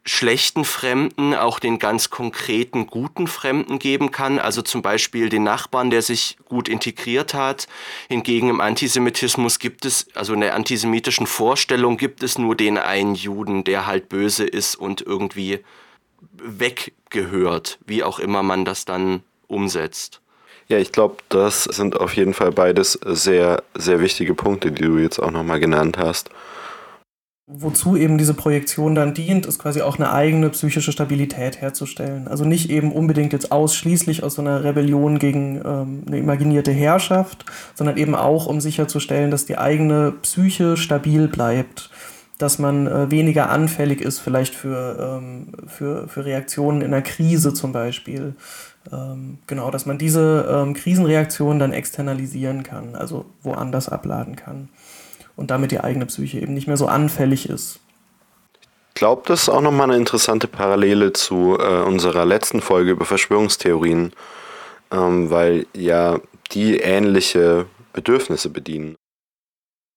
[0.06, 5.90] schlechten Fremden auch den ganz konkreten guten Fremden geben kann, also zum Beispiel den Nachbarn,
[5.90, 7.68] der sich gut integriert hat.
[8.10, 13.16] Hingegen im Antisemitismus gibt es, also in der antisemitischen Vorstellung gibt es nur den einen
[13.16, 15.60] Juden, der halt böse ist und irgendwie
[16.34, 20.20] weggehört, wie auch immer man das dann umsetzt.
[20.68, 24.98] Ja, ich glaube, das sind auf jeden Fall beides sehr, sehr wichtige Punkte, die du
[24.98, 26.30] jetzt auch nochmal genannt hast.
[27.46, 32.30] Wozu eben diese Projektion dann dient, ist quasi auch eine eigene psychische Stabilität herzustellen.
[32.30, 37.44] Also nicht eben unbedingt jetzt ausschließlich aus so einer Rebellion gegen ähm, eine imaginierte Herrschaft,
[37.76, 41.90] sondern eben auch, um sicherzustellen, dass die eigene Psyche stabil bleibt,
[42.38, 47.54] dass man äh, weniger anfällig ist vielleicht für, ähm, für, für Reaktionen in einer Krise
[47.54, 48.36] zum Beispiel.
[48.90, 54.70] Ähm, genau, dass man diese ähm, Krisenreaktionen dann externalisieren kann, also woanders abladen kann
[55.36, 57.80] und damit die eigene Psyche eben nicht mehr so anfällig ist.
[58.90, 63.06] Ich glaube, das ist auch nochmal eine interessante Parallele zu äh, unserer letzten Folge über
[63.06, 64.14] Verschwörungstheorien,
[64.92, 66.20] ähm, weil ja
[66.52, 68.96] die ähnliche Bedürfnisse bedienen.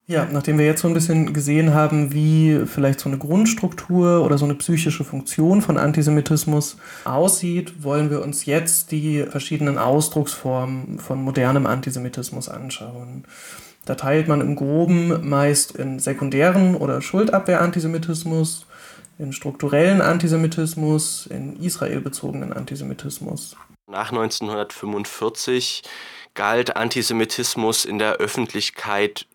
[0.09, 4.39] Ja, nachdem wir jetzt so ein bisschen gesehen haben, wie vielleicht so eine Grundstruktur oder
[4.39, 11.21] so eine psychische Funktion von Antisemitismus aussieht, wollen wir uns jetzt die verschiedenen Ausdrucksformen von
[11.21, 13.25] modernem Antisemitismus anschauen.
[13.87, 18.67] Da teilt man im Groben meist in sekundären oder Schuldabwehr-Antisemitismus,
[19.19, 23.57] in strukturellen Antisemitismus, in israelbezogenen Antisemitismus.
[23.87, 25.85] Nach 1945
[26.35, 29.27] galt Antisemitismus in der Öffentlichkeit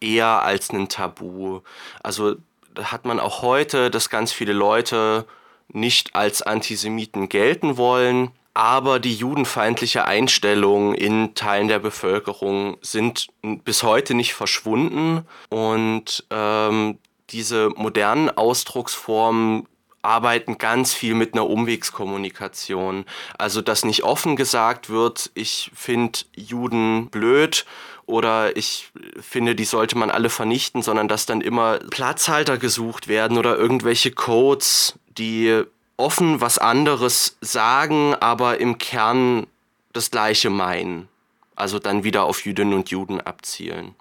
[0.00, 1.60] eher als ein Tabu.
[2.02, 2.34] Also
[2.76, 5.24] hat man auch heute, dass ganz viele Leute
[5.68, 13.82] nicht als Antisemiten gelten wollen aber die judenfeindliche Einstellung in Teilen der Bevölkerung sind bis
[13.82, 16.98] heute nicht verschwunden und ähm,
[17.30, 19.66] diese modernen Ausdrucksformen
[20.02, 23.06] arbeiten ganz viel mit einer Umwegskommunikation.
[23.38, 27.64] Also, dass nicht offen gesagt wird, ich finde Juden blöd
[28.06, 33.38] oder ich finde, die sollte man alle vernichten, sondern dass dann immer Platzhalter gesucht werden
[33.38, 35.64] oder irgendwelche Codes, die
[35.96, 39.46] offen was anderes sagen, aber im Kern
[39.92, 41.08] das Gleiche meinen.
[41.56, 43.94] Also dann wieder auf Jüdinnen und Juden abzielen.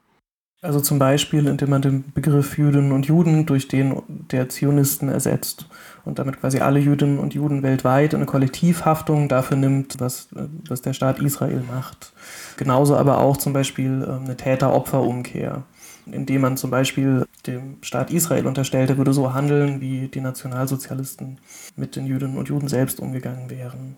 [0.64, 5.68] Also zum Beispiel, indem man den Begriff Jüdinnen und Juden durch den der Zionisten ersetzt
[6.06, 10.30] und damit quasi alle Jüdinnen und Juden weltweit eine Kollektivhaftung dafür nimmt, was,
[10.70, 12.14] was der Staat Israel macht.
[12.56, 15.64] Genauso aber auch zum Beispiel ähm, eine Täter-Opfer-Umkehr
[16.06, 21.38] indem man zum Beispiel dem Staat Israel unterstellt, er würde so handeln, wie die Nationalsozialisten
[21.76, 23.98] mit den Jüdinnen und Juden selbst umgegangen wären.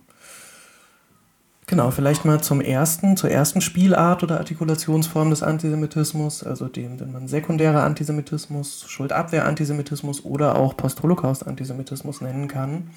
[1.68, 7.12] Genau, vielleicht mal zum ersten, zur ersten Spielart oder Artikulationsform des Antisemitismus, also dem, den
[7.12, 12.92] man sekundärer Antisemitismus, Schuldabwehr-Antisemitismus oder auch Post-Holocaust-Antisemitismus nennen kann.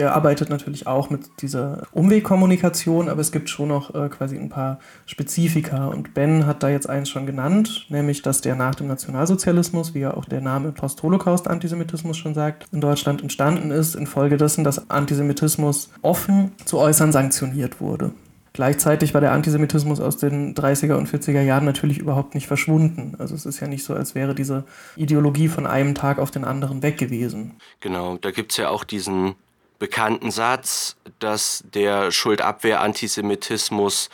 [0.00, 4.48] Der arbeitet natürlich auch mit dieser Umwegkommunikation, aber es gibt schon noch äh, quasi ein
[4.48, 5.88] paar Spezifika.
[5.88, 10.00] Und Ben hat da jetzt eins schon genannt, nämlich, dass der nach dem Nationalsozialismus, wie
[10.00, 16.52] ja auch der Name Post-Holocaust-Antisemitismus schon sagt, in Deutschland entstanden ist, infolgedessen, dass Antisemitismus offen
[16.64, 18.12] zu äußern sanktioniert wurde.
[18.54, 23.14] Gleichzeitig war der Antisemitismus aus den 30er und 40er Jahren natürlich überhaupt nicht verschwunden.
[23.18, 24.64] Also es ist ja nicht so, als wäre diese
[24.96, 27.52] Ideologie von einem Tag auf den anderen weg gewesen.
[27.80, 29.34] Genau, da gibt es ja auch diesen
[29.80, 34.10] bekannten Satz, dass der Schuldabwehr-Antisemitismus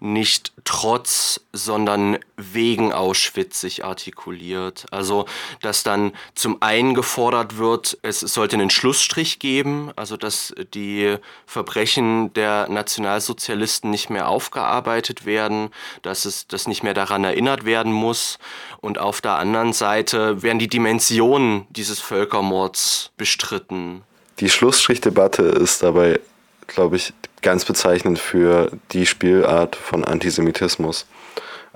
[0.00, 4.86] nicht trotz, sondern wegen Auschwitz sich artikuliert.
[4.90, 5.26] Also,
[5.60, 12.32] dass dann zum einen gefordert wird, es sollte einen Schlussstrich geben, also dass die Verbrechen
[12.32, 15.68] der Nationalsozialisten nicht mehr aufgearbeitet werden,
[16.00, 18.38] dass es dass nicht mehr daran erinnert werden muss.
[18.80, 24.02] Und auf der anderen Seite werden die Dimensionen dieses Völkermords bestritten.
[24.40, 26.18] Die Schlussstrichdebatte ist dabei,
[26.66, 31.06] glaube ich, ganz bezeichnend für die Spielart von Antisemitismus.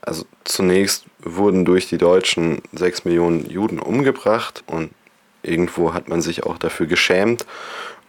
[0.01, 4.91] Also zunächst wurden durch die Deutschen sechs Millionen Juden umgebracht und
[5.43, 7.47] irgendwo hat man sich auch dafür geschämt.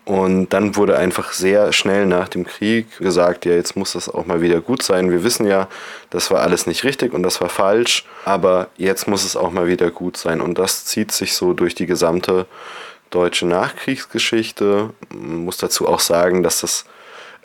[0.06, 4.28] Und dann wurde einfach sehr schnell nach dem Krieg gesagt, ja, jetzt muss das auch
[4.28, 5.10] mal wieder gut sein.
[5.10, 5.68] Wir wissen ja,
[6.12, 9.68] das war alles nicht richtig und das war falsch, aber jetzt muss es auch mal
[9.68, 10.42] wieder gut sein.
[10.42, 12.46] Und das zieht sich so durch die gesamte
[13.10, 14.92] deutsche Nachkriegsgeschichte.
[15.10, 16.86] Man muss dazu auch sagen, dass das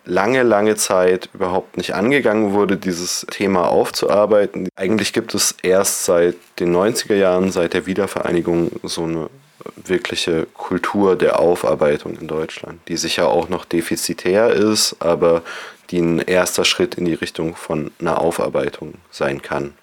[0.05, 4.69] lange, lange Zeit überhaupt nicht angegangen wurde, dieses Thema aufzuarbeiten.
[4.77, 9.31] Eigentlich gibt es erst seit den 90er Jahren, seit der Wiedervereinigung, so eine
[9.77, 15.43] wirkliche Kultur der Aufarbeitung in Deutschland, die sicher auch noch defizitär ist, aber
[15.91, 19.75] die ein erster Schritt in die Richtung von einer Aufarbeitung sein kann.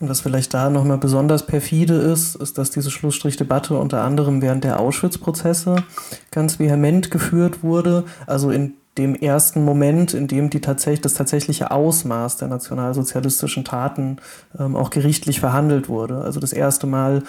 [0.00, 4.64] Und was vielleicht da nochmal besonders perfide ist, ist, dass diese Schlussstrichdebatte unter anderem während
[4.64, 5.76] der Auschwitz-Prozesse
[6.30, 8.04] ganz vehement geführt wurde.
[8.26, 14.18] Also in dem ersten Moment, in dem die tatsächlich, das tatsächliche Ausmaß der nationalsozialistischen Taten
[14.58, 16.18] ähm, auch gerichtlich verhandelt wurde.
[16.18, 17.22] Also das erste Mal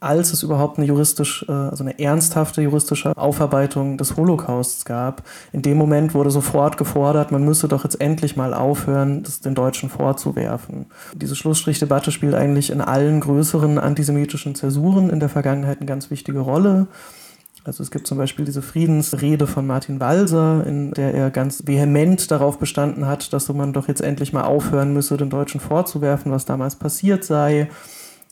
[0.00, 5.62] als es überhaupt eine juristisch, äh, also eine ernsthafte juristische Aufarbeitung des Holocausts gab, in
[5.62, 9.88] dem Moment wurde sofort gefordert, man müsse doch jetzt endlich mal aufhören, das den Deutschen
[9.88, 10.86] vorzuwerfen.
[11.14, 16.40] Diese Schlussstrichdebatte spielt eigentlich in allen größeren antisemitischen Zäsuren in der Vergangenheit eine ganz wichtige
[16.40, 16.86] Rolle.
[17.64, 22.30] Also es gibt zum Beispiel diese Friedensrede von Martin Walser, in der er ganz vehement
[22.30, 26.44] darauf bestanden hat, dass man doch jetzt endlich mal aufhören müsse, den Deutschen vorzuwerfen, was
[26.44, 27.70] damals passiert sei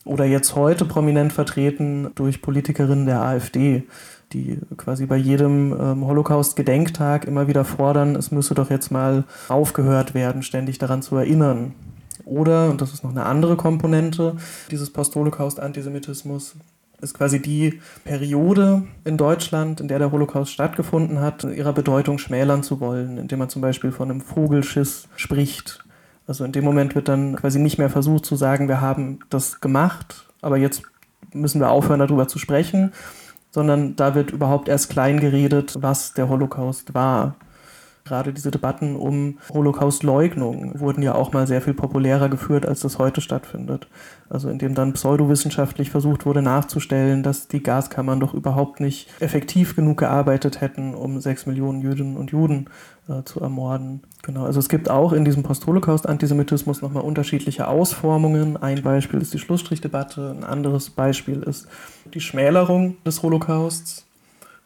[0.04, 3.84] oder jetzt heute prominent vertreten durch Politikerinnen der AfD,
[4.32, 10.14] die quasi bei jedem ähm, Holocaust-Gedenktag immer wieder fordern, es müsse doch jetzt mal aufgehört
[10.14, 11.74] werden, ständig daran zu erinnern.
[12.24, 14.36] Oder, und das ist noch eine andere Komponente
[14.70, 16.54] dieses Post-Holocaust-Antisemitismus,
[17.00, 22.62] ist quasi die Periode in Deutschland, in der der Holocaust stattgefunden hat, ihrer Bedeutung schmälern
[22.62, 25.84] zu wollen, indem man zum Beispiel von einem Vogelschiss spricht
[26.26, 29.60] also in dem Moment wird dann quasi nicht mehr versucht zu sagen, wir haben das
[29.60, 30.82] gemacht, aber jetzt
[31.32, 32.92] müssen wir aufhören, darüber zu sprechen,
[33.50, 37.34] sondern da wird überhaupt erst klein geredet, was der Holocaust war.
[38.12, 42.98] Gerade diese Debatten um Holocaust-Leugnung wurden ja auch mal sehr viel populärer geführt, als das
[42.98, 43.88] heute stattfindet.
[44.28, 49.96] Also indem dann pseudowissenschaftlich versucht wurde nachzustellen, dass die Gaskammern doch überhaupt nicht effektiv genug
[49.96, 52.66] gearbeitet hätten, um sechs Millionen Jüdinnen und Juden
[53.08, 54.02] äh, zu ermorden.
[54.20, 58.58] Genau, also es gibt auch in diesem Post-Holocaust-Antisemitismus nochmal unterschiedliche Ausformungen.
[58.58, 61.66] Ein Beispiel ist die Schlussstrichdebatte, ein anderes Beispiel ist
[62.12, 64.04] die Schmälerung des Holocausts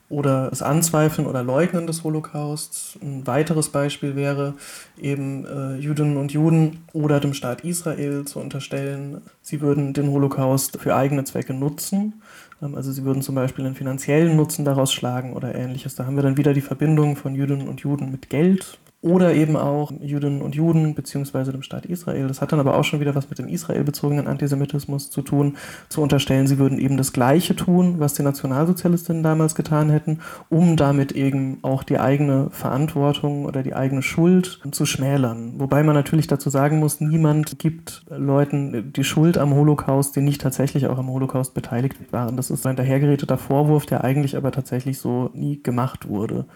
[0.08, 2.98] oder das Anzweifeln oder Leugnen des Holocausts.
[3.02, 4.54] Ein weiteres Beispiel wäre
[5.00, 10.78] eben äh, Jüdinnen und Juden oder dem Staat Israel zu unterstellen, sie würden den Holocaust
[10.80, 12.22] für eigene Zwecke nutzen.
[12.62, 15.96] Ähm, also sie würden zum Beispiel einen finanziellen Nutzen daraus schlagen oder ähnliches.
[15.96, 19.56] Da haben wir dann wieder die Verbindung von Jüdinnen und Juden mit Geld, oder eben
[19.56, 22.26] auch Jüdinnen und Juden beziehungsweise dem Staat Israel.
[22.28, 25.56] Das hat dann aber auch schon wieder was mit dem israelbezogenen Antisemitismus zu tun,
[25.88, 30.76] zu unterstellen, sie würden eben das Gleiche tun, was die Nationalsozialistinnen damals getan hätten, um
[30.76, 35.54] damit eben auch die eigene Verantwortung oder die eigene Schuld zu schmälern.
[35.58, 40.40] Wobei man natürlich dazu sagen muss, niemand gibt Leuten die Schuld am Holocaust, die nicht
[40.40, 42.36] tatsächlich auch am Holocaust beteiligt waren.
[42.36, 46.46] Das ist ein dahergeräteter Vorwurf, der eigentlich aber tatsächlich so nie gemacht wurde.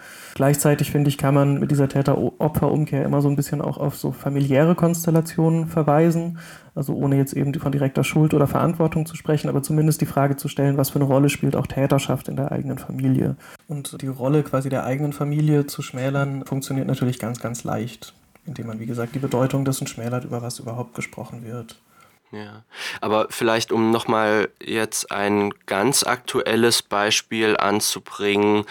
[0.40, 3.98] Gleichzeitig finde ich, kann man mit dieser Täter Opferumkehr immer so ein bisschen auch auf
[3.98, 6.38] so familiäre Konstellationen verweisen.
[6.74, 10.38] Also ohne jetzt eben von direkter Schuld oder Verantwortung zu sprechen, aber zumindest die Frage
[10.38, 13.36] zu stellen, was für eine Rolle spielt auch Täterschaft in der eigenen Familie.
[13.68, 18.14] Und die Rolle quasi der eigenen Familie zu schmälern, funktioniert natürlich ganz, ganz leicht,
[18.46, 21.76] indem man, wie gesagt, die Bedeutung dessen schmälert, über was überhaupt gesprochen wird.
[22.32, 22.62] Ja,
[23.00, 28.64] aber vielleicht um nochmal jetzt ein ganz aktuelles Beispiel anzubringen,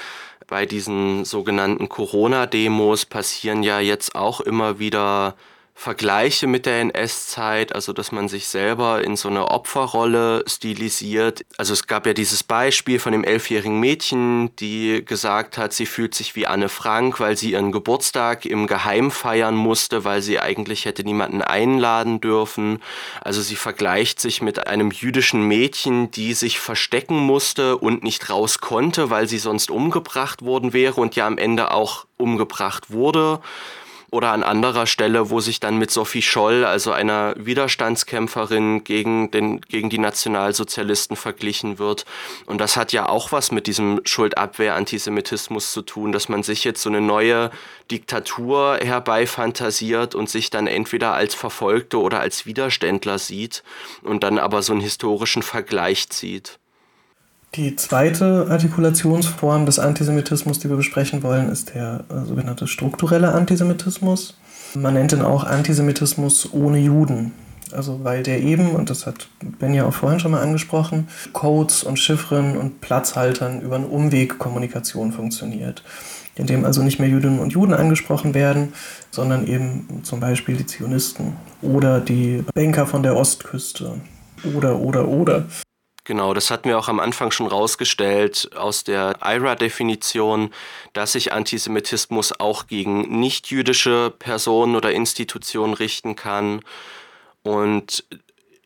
[0.49, 5.35] bei diesen sogenannten Corona-Demos passieren ja jetzt auch immer wieder
[5.79, 11.45] Vergleiche mit der NS-Zeit, also dass man sich selber in so eine Opferrolle stilisiert.
[11.57, 16.15] Also es gab ja dieses Beispiel von dem elfjährigen Mädchen, die gesagt hat, sie fühlt
[16.15, 20.83] sich wie Anne Frank, weil sie ihren Geburtstag im Geheim feiern musste, weil sie eigentlich
[20.83, 22.81] hätte niemanden einladen dürfen.
[23.21, 28.59] Also sie vergleicht sich mit einem jüdischen Mädchen, die sich verstecken musste und nicht raus
[28.59, 33.39] konnte, weil sie sonst umgebracht worden wäre und ja am Ende auch umgebracht wurde
[34.11, 39.61] oder an anderer Stelle, wo sich dann mit Sophie Scholl, also einer Widerstandskämpferin gegen, den,
[39.61, 42.05] gegen die Nationalsozialisten verglichen wird.
[42.45, 46.81] Und das hat ja auch was mit diesem Schuldabwehr-Antisemitismus zu tun, dass man sich jetzt
[46.81, 47.51] so eine neue
[47.91, 53.63] Diktatur herbeifantasiert und sich dann entweder als Verfolgte oder als Widerständler sieht
[54.03, 56.58] und dann aber so einen historischen Vergleich zieht.
[57.55, 64.37] Die zweite Artikulationsform des Antisemitismus, die wir besprechen wollen, ist der äh, sogenannte strukturelle Antisemitismus.
[64.75, 67.31] Man nennt ihn auch Antisemitismus ohne Juden.
[67.71, 71.83] Also weil der eben, und das hat Ben ja auch vorhin schon mal angesprochen, Codes
[71.83, 75.83] und Chiffren und Platzhaltern über eine Umwegkommunikation funktioniert.
[76.35, 78.73] Indem also nicht mehr Jüdinnen und Juden angesprochen werden,
[79.09, 83.95] sondern eben zum Beispiel die Zionisten oder die Banker von der Ostküste
[84.55, 85.45] oder, oder, oder.
[86.09, 90.51] Genau, das hatten wir auch am Anfang schon rausgestellt aus der IRA-Definition,
[90.93, 96.61] dass sich Antisemitismus auch gegen nichtjüdische Personen oder Institutionen richten kann.
[97.43, 98.05] Und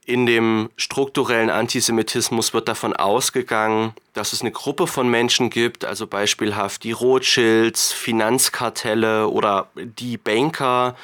[0.06, 6.08] in dem strukturellen Antisemitismus wird davon ausgegangen, dass es eine Gruppe von Menschen gibt, also
[6.08, 10.96] beispielhaft die Rothschilds, Finanzkartelle oder die Banker,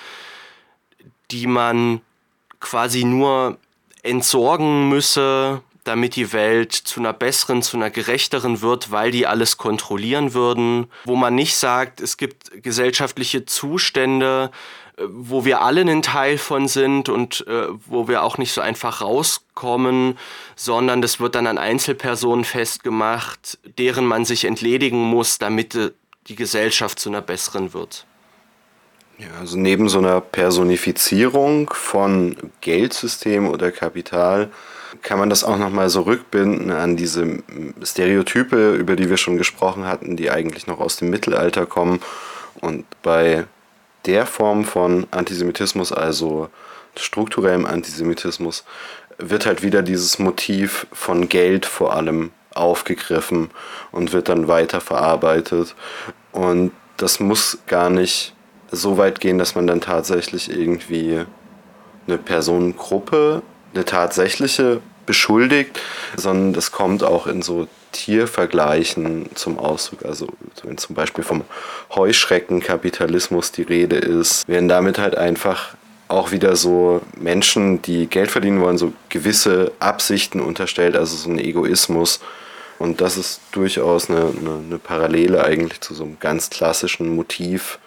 [1.32, 1.99] die man
[2.62, 3.58] quasi nur
[4.04, 9.58] entsorgen müsse, damit die Welt zu einer besseren, zu einer gerechteren wird, weil die alles
[9.58, 14.52] kontrollieren würden, wo man nicht sagt, es gibt gesellschaftliche Zustände,
[14.97, 18.62] äh, wo wir alle ein Teil von sind und äh, wo wir auch nicht so
[18.62, 20.17] einfach rauskommen,
[20.56, 25.91] sondern das wird dann an Einzelpersonen festgemacht, deren man sich entledigen muss, damit äh,
[26.28, 28.06] die Gesellschaft zu einer besseren wird.
[29.17, 34.52] Ja, also neben so einer Personifizierung von Geldsystem oder Kapital
[35.02, 37.40] kann man das auch nochmal so rückbinden an diese
[37.84, 42.02] Stereotype, über die wir schon gesprochen hatten, die eigentlich noch aus dem Mittelalter kommen.
[42.62, 43.46] Und bei
[44.06, 46.50] der Form von Antisemitismus, also
[46.98, 48.66] strukturellem Antisemitismus,
[49.18, 53.52] wird halt wieder dieses Motiv von Geld vor allem aufgegriffen
[53.92, 55.76] und wird dann weiter verarbeitet.
[56.32, 58.34] Und das muss gar nicht
[58.72, 61.26] so weit gehen, dass man dann tatsächlich irgendwie
[62.08, 63.42] eine Personengruppe
[63.74, 65.80] eine tatsächliche beschuldigt,
[66.16, 70.06] sondern das kommt auch in so Tiervergleichen zum Ausdruck.
[70.06, 70.28] Also
[70.64, 71.44] wenn zum Beispiel vom
[71.94, 75.76] Heuschreckenkapitalismus die Rede ist, werden damit halt einfach
[76.08, 81.40] auch wieder so Menschen, die Geld verdienen wollen, so gewisse Absichten unterstellt, also so ein
[81.40, 82.20] Egoismus.
[82.80, 87.80] Und das ist durchaus eine, eine, eine Parallele eigentlich zu so einem ganz klassischen Motiv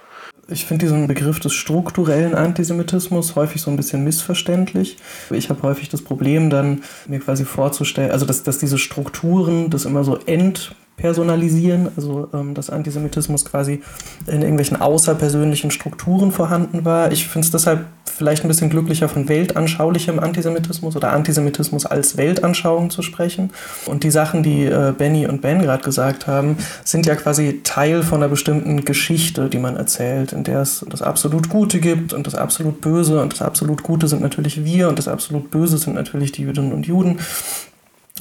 [0.53, 4.97] ich finde diesen Begriff des strukturellen Antisemitismus häufig so ein bisschen missverständlich.
[5.31, 9.85] Ich habe häufig das Problem, dann mir quasi vorzustellen, also dass, dass diese Strukturen das
[9.85, 13.83] immer so end personalisieren, also ähm, dass Antisemitismus quasi
[14.27, 17.11] in irgendwelchen außerpersönlichen Strukturen vorhanden war.
[17.11, 22.91] Ich finde es deshalb vielleicht ein bisschen glücklicher, von weltanschaulichem Antisemitismus oder Antisemitismus als Weltanschauung
[22.91, 23.51] zu sprechen.
[23.87, 28.03] Und die Sachen, die äh, Benny und Ben gerade gesagt haben, sind ja quasi Teil
[28.03, 32.27] von einer bestimmten Geschichte, die man erzählt, in der es das absolut Gute gibt und
[32.27, 33.21] das absolut Böse.
[33.21, 36.73] Und das absolut Gute sind natürlich wir und das absolut Böse sind natürlich die Jüdinnen
[36.73, 37.19] und Juden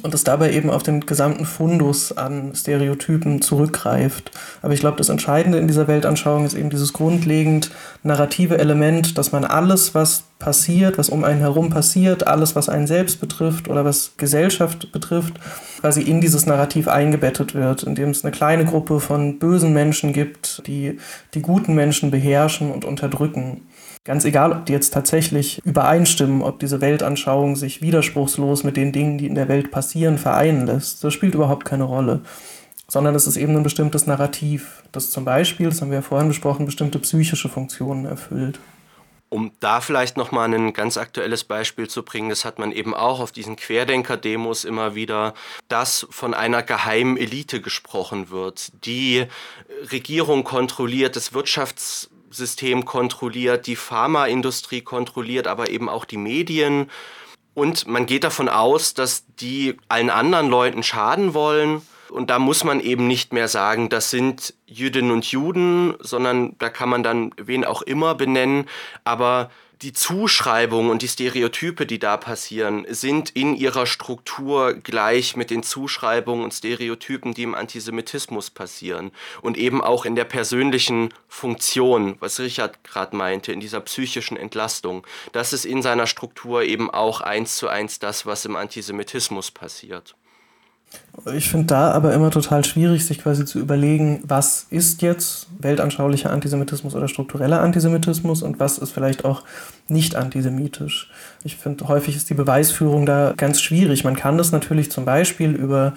[0.04, 4.32] und es dabei eben auf den gesamten Fundus an Stereotypen zurückgreift.
[4.62, 9.34] Aber ich glaube, das Entscheidende in dieser Weltanschauung ist eben dieses grundlegend narrative Element, dass
[9.34, 13.84] man alles, was passiert, was um einen herum passiert, alles, was einen selbst betrifft oder
[13.84, 15.34] was Gesellschaft betrifft,
[15.82, 20.64] quasi in dieses Narrativ eingebettet wird, indem es eine kleine Gruppe von bösen Menschen gibt,
[20.68, 21.00] die
[21.34, 23.62] die guten Menschen beherrschen und unterdrücken.
[24.04, 29.20] Ganz egal, ob die jetzt tatsächlich übereinstimmen, ob diese Weltanschauung sich widerspruchslos mit den Dingen,
[29.20, 31.04] die in der Welt passieren, vereinen lässt.
[31.04, 32.22] Das spielt überhaupt keine Rolle.
[32.88, 36.30] Sondern es ist eben ein bestimmtes Narrativ, das zum Beispiel, das haben wir ja vorhin
[36.30, 38.60] besprochen, bestimmte psychische Funktionen erfüllt.
[39.30, 43.22] Um da vielleicht nochmal ein ganz aktuelles Beispiel zu bringen, das hat man eben auch
[43.22, 45.36] auf diesen Querdenker-Demos immer wieder,
[45.70, 49.26] dass von einer geheimen Elite gesprochen wird, die
[49.90, 56.90] Regierung kontrolliert, das Wirtschafts System kontrolliert, die Pharmaindustrie kontrolliert, aber eben auch die Medien.
[57.54, 62.66] Und man geht davon aus, dass die allen anderen Leuten schaden wollen Und da muss
[62.66, 67.32] man eben nicht mehr sagen, das sind Jüdinnen und Juden, sondern da kann man dann
[67.38, 68.68] wen auch immer benennen.
[69.06, 69.50] Aber
[69.82, 75.64] die Zuschreibungen und die Stereotype, die da passieren, sind in ihrer Struktur gleich mit den
[75.64, 79.12] Zuschreibungen und Stereotypen, die im Antisemitismus passieren.
[79.42, 85.06] Und eben auch in der persönlichen Funktion, was Richard gerade meinte, in dieser psychischen Entlastung.
[85.32, 90.16] Das ist in seiner Struktur eben auch eins zu eins das, was im Antisemitismus passiert.
[91.36, 96.32] Ich finde da aber immer total schwierig, sich quasi zu überlegen, was ist jetzt weltanschaulicher
[96.32, 99.44] Antisemitismus oder struktureller Antisemitismus und was ist vielleicht auch
[99.88, 101.12] nicht antisemitisch.
[101.44, 104.04] Ich finde, häufig ist die Beweisführung da ganz schwierig.
[104.04, 105.94] Man kann das natürlich zum Beispiel über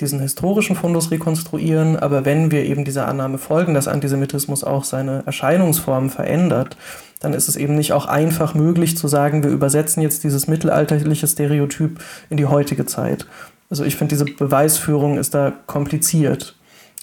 [0.00, 5.24] diesen historischen Fundus rekonstruieren, aber wenn wir eben dieser Annahme folgen, dass Antisemitismus auch seine
[5.26, 6.76] Erscheinungsformen verändert,
[7.20, 11.26] dann ist es eben nicht auch einfach möglich zu sagen, wir übersetzen jetzt dieses mittelalterliche
[11.26, 13.26] Stereotyp in die heutige Zeit.
[13.70, 16.56] Also ich finde, diese Beweisführung ist da kompliziert.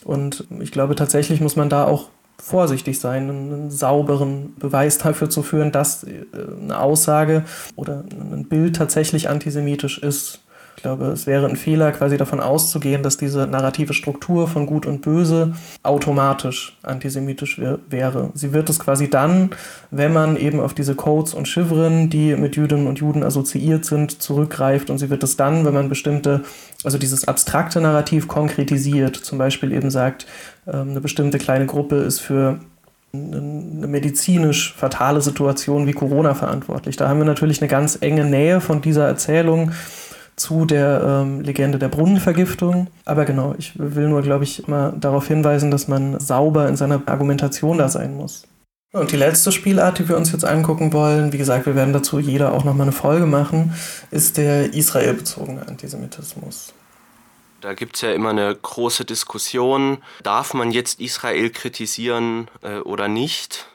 [0.03, 5.41] Und ich glaube, tatsächlich muss man da auch vorsichtig sein, einen sauberen Beweis dafür zu
[5.41, 6.25] führen, dass äh,
[6.61, 7.43] eine Aussage
[7.75, 10.41] oder ein Bild tatsächlich antisemitisch ist.
[10.75, 14.85] Ich glaube, es wäre ein Fehler, quasi davon auszugehen, dass diese narrative Struktur von Gut
[14.85, 15.53] und Böse
[15.83, 18.29] automatisch antisemitisch wäre.
[18.33, 19.51] Sie wird es quasi dann,
[19.89, 24.21] wenn man eben auf diese Codes und Chiffren, die mit Jüdinnen und Juden assoziiert sind,
[24.21, 24.89] zurückgreift.
[24.89, 26.41] Und sie wird es dann, wenn man bestimmte,
[26.83, 30.27] also dieses abstrakte Narrativ konkretisiert, zum Beispiel eben sagt,
[30.67, 32.59] ähm, eine bestimmte kleine Gruppe ist für
[33.13, 36.97] eine medizinisch fatale Situation wie Corona verantwortlich.
[36.97, 39.71] Da haben wir natürlich eine ganz enge Nähe von dieser Erzählung
[40.35, 42.87] zu der ähm, Legende der Brunnenvergiftung.
[43.05, 47.01] Aber genau, ich will nur, glaube ich, immer darauf hinweisen, dass man sauber in seiner
[47.05, 48.47] Argumentation da sein muss.
[48.91, 52.17] Und die letzte Spielart, die wir uns jetzt angucken wollen, wie gesagt, wir werden dazu
[52.19, 53.73] jeder auch nochmal eine Folge machen,
[54.09, 56.73] ist der israelbezogene Antisemitismus.
[57.59, 63.07] Da gibt es ja immer eine große Diskussion, darf man jetzt Israel kritisieren äh, oder
[63.07, 63.67] nicht?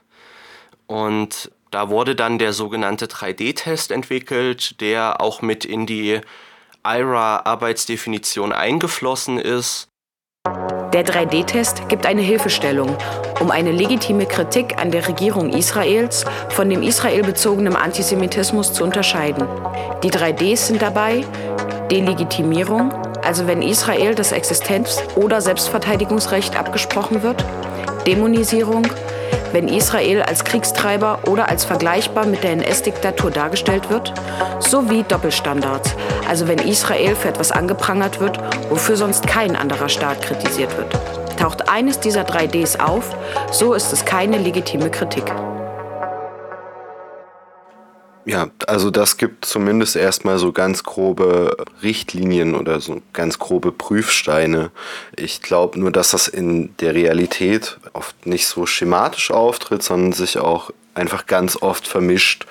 [0.86, 6.20] Und da wurde dann der sogenannte 3D-Test entwickelt, der auch mit in die
[6.84, 9.88] IRA-Arbeitsdefinition eingeflossen ist.
[10.92, 12.96] Der 3D-Test gibt eine Hilfestellung,
[13.38, 19.46] um eine legitime Kritik an der Regierung Israels von dem israelbezogenen Antisemitismus zu unterscheiden.
[20.02, 21.24] Die 3Ds sind dabei
[21.90, 27.44] Delegitimierung, also wenn Israel das Existenz- oder Selbstverteidigungsrecht abgesprochen wird,
[28.06, 28.86] Dämonisierung,
[29.52, 34.12] wenn Israel als Kriegstreiber oder als vergleichbar mit der NS-Diktatur dargestellt wird,
[34.58, 35.94] sowie Doppelstandards,
[36.28, 38.38] also wenn Israel für etwas angeprangert wird,
[38.68, 40.98] wofür sonst kein anderer Staat kritisiert wird.
[41.38, 43.16] Taucht eines dieser drei Ds auf,
[43.50, 45.24] so ist es keine legitime Kritik.
[48.26, 54.70] Ja, also das gibt zumindest erstmal so ganz grobe Richtlinien oder so ganz grobe Prüfsteine.
[55.16, 60.38] Ich glaube nur, dass das in der Realität oft nicht so schematisch auftritt, sondern sich
[60.38, 62.46] auch einfach ganz oft vermischt.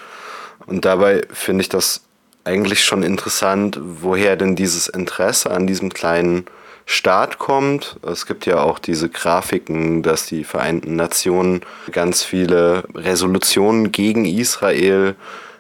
[0.65, 2.01] Und dabei finde ich das
[2.45, 6.45] eigentlich schon interessant, woher denn dieses Interesse an diesem kleinen
[6.87, 7.97] Staat kommt.
[8.01, 11.61] Es gibt ja auch diese Grafiken, dass die Vereinten Nationen
[11.91, 15.15] ganz viele Resolutionen gegen Israel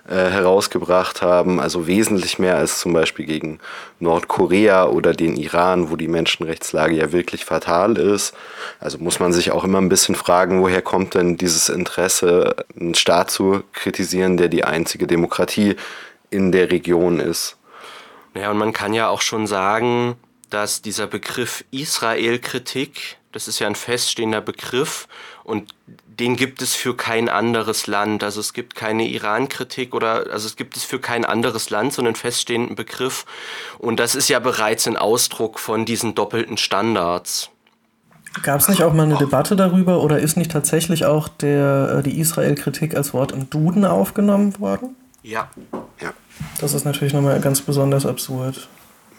[0.09, 3.59] herausgebracht haben, also wesentlich mehr als zum Beispiel gegen
[3.99, 8.33] Nordkorea oder den Iran, wo die Menschenrechtslage ja wirklich fatal ist.
[8.79, 12.95] Also muss man sich auch immer ein bisschen fragen, woher kommt denn dieses Interesse, einen
[12.95, 15.75] Staat zu kritisieren, der die einzige Demokratie
[16.31, 17.57] in der Region ist.
[18.33, 20.15] Ja, und man kann ja auch schon sagen,
[20.49, 25.07] dass dieser Begriff Israel-Kritik, das ist ja ein feststehender Begriff
[25.43, 25.73] und
[26.19, 28.23] den gibt es für kein anderes Land.
[28.23, 32.01] Also es gibt keine Iran-Kritik oder also es gibt es für kein anderes Land, so
[32.01, 33.25] einen feststehenden Begriff.
[33.77, 37.49] Und das ist ja bereits ein Ausdruck von diesen doppelten Standards.
[38.43, 42.03] Gab es nicht auch mal eine Debatte darüber oder ist nicht tatsächlich auch der, äh,
[42.03, 44.95] die Israel-Kritik als Wort im Duden aufgenommen worden?
[45.23, 45.49] Ja.
[46.01, 46.13] ja.
[46.59, 48.67] Das ist natürlich nochmal ganz besonders absurd.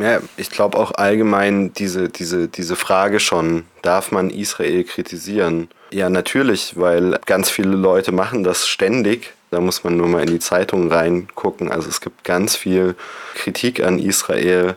[0.00, 5.68] Ja, ich glaube auch allgemein diese, diese, diese Frage schon, darf man Israel kritisieren?
[5.92, 9.32] Ja, natürlich, weil ganz viele Leute machen das ständig.
[9.50, 11.70] Da muss man nur mal in die Zeitung reingucken.
[11.70, 12.94] Also es gibt ganz viel
[13.34, 14.76] Kritik an Israel.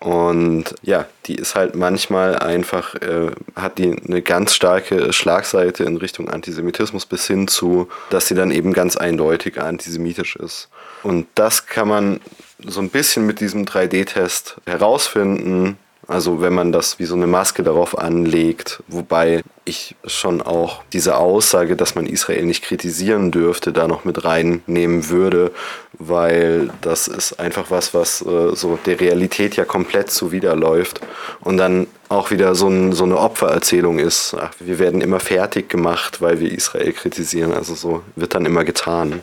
[0.00, 5.96] Und ja, die ist halt manchmal einfach, äh, hat die eine ganz starke Schlagseite in
[5.96, 10.68] Richtung Antisemitismus bis hin zu, dass sie dann eben ganz eindeutig antisemitisch ist.
[11.02, 12.20] Und das kann man
[12.66, 15.78] so ein bisschen mit diesem 3D-Test herausfinden.
[16.06, 21.18] Also wenn man das wie so eine Maske darauf anlegt, wobei ich schon auch diese
[21.18, 25.52] Aussage, dass man Israel nicht kritisieren dürfte, da noch mit reinnehmen würde,
[25.92, 31.02] weil das ist einfach was, was äh, so der Realität ja komplett zuwiderläuft
[31.40, 34.34] und dann auch wieder so, ein, so eine Opfererzählung ist.
[34.40, 37.52] Ach, wir werden immer fertig gemacht, weil wir Israel kritisieren.
[37.52, 39.22] Also so wird dann immer getan.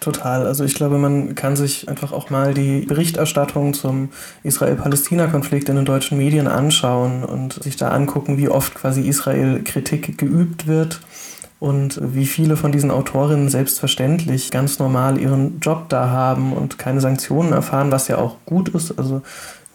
[0.00, 0.46] Total.
[0.46, 4.10] Also ich glaube, man kann sich einfach auch mal die Berichterstattung zum
[4.44, 10.68] Israel-Palästina-Konflikt in den deutschen Medien anschauen und sich da angucken, wie oft quasi Israel-Kritik geübt
[10.68, 11.00] wird
[11.58, 17.00] und wie viele von diesen Autorinnen selbstverständlich ganz normal ihren Job da haben und keine
[17.00, 18.96] Sanktionen erfahren, was ja auch gut ist.
[18.98, 19.22] Also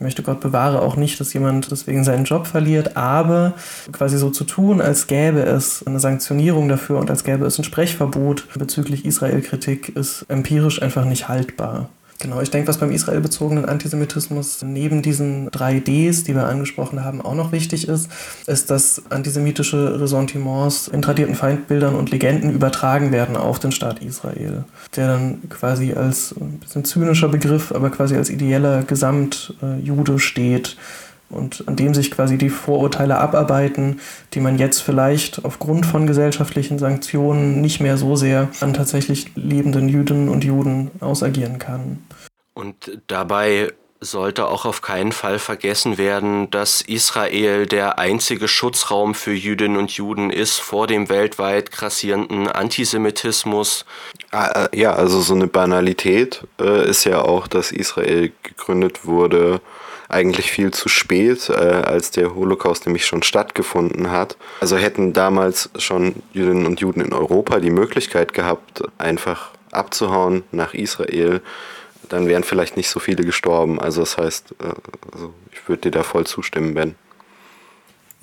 [0.04, 3.54] möchte Gott bewahre auch nicht, dass jemand deswegen seinen Job verliert, aber
[3.92, 7.64] quasi so zu tun, als gäbe es eine Sanktionierung dafür und als gäbe es ein
[7.64, 11.90] Sprechverbot bezüglich Israel-Kritik, ist empirisch einfach nicht haltbar.
[12.20, 17.22] Genau, ich denke, was beim israelbezogenen Antisemitismus neben diesen drei Ds, die wir angesprochen haben,
[17.22, 18.10] auch noch wichtig ist,
[18.48, 24.64] ist, dass antisemitische Ressentiments in tradierten Feindbildern und Legenden übertragen werden auf den Staat Israel,
[24.96, 30.78] der dann quasi als ein bisschen zynischer Begriff, aber quasi als ideeller Gesamtjude steht
[31.34, 34.00] und an dem sich quasi die Vorurteile abarbeiten,
[34.34, 39.90] die man jetzt vielleicht aufgrund von gesellschaftlichen Sanktionen nicht mehr so sehr an tatsächlich lebenden
[39.90, 42.04] Jüdinnen und Juden ausagieren kann.
[42.54, 43.72] Und dabei
[44.04, 49.92] sollte auch auf keinen Fall vergessen werden, dass Israel der einzige Schutzraum für Jüdinnen und
[49.92, 53.86] Juden ist vor dem weltweit grassierenden Antisemitismus.
[54.32, 59.62] Ah, äh, ja, also so eine Banalität äh, ist ja auch, dass Israel gegründet wurde
[60.10, 64.38] eigentlich viel zu spät, äh, als der Holocaust nämlich schon stattgefunden hat.
[64.62, 70.74] Also hätten damals schon Jüdinnen und Juden in Europa die Möglichkeit gehabt, einfach abzuhauen nach
[70.74, 71.42] Israel,
[72.10, 73.80] dann wären vielleicht nicht so viele gestorben.
[73.80, 74.66] Also das heißt, äh,
[75.14, 76.96] also ich würde dir da voll zustimmen, Ben.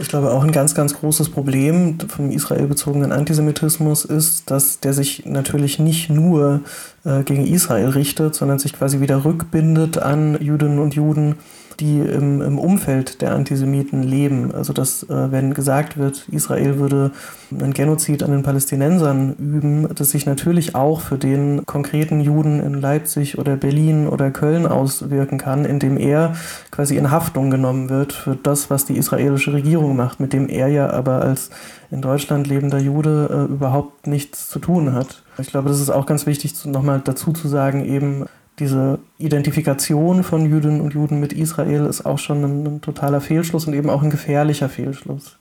[0.00, 5.26] Ich glaube, auch ein ganz, ganz großes Problem vom israelbezogenen Antisemitismus ist, dass der sich
[5.26, 6.62] natürlich nicht nur
[7.04, 11.36] äh, gegen Israel richtet, sondern sich quasi wieder rückbindet an Jüdinnen und Juden,
[11.80, 14.54] die im, im Umfeld der Antisemiten leben.
[14.54, 17.10] Also dass, äh, wenn gesagt wird, Israel würde
[17.50, 22.74] einen Genozid an den Palästinensern üben, das sich natürlich auch für den konkreten Juden in
[22.74, 26.34] Leipzig oder Berlin oder Köln auswirken kann, indem er
[26.70, 30.68] quasi in Haftung genommen wird für das, was die israelische Regierung macht, mit dem er
[30.68, 31.50] ja aber als
[31.90, 35.22] in Deutschland lebender Jude äh, überhaupt nichts zu tun hat.
[35.38, 38.26] Ich glaube, das ist auch ganz wichtig, nochmal dazu zu sagen, eben
[38.60, 43.66] diese Identifikation von Jüdinnen und Juden mit Israel ist auch schon ein, ein, totaler Fehlschluss
[43.66, 45.38] und eben auch ein gefährlicher Fehlschluss.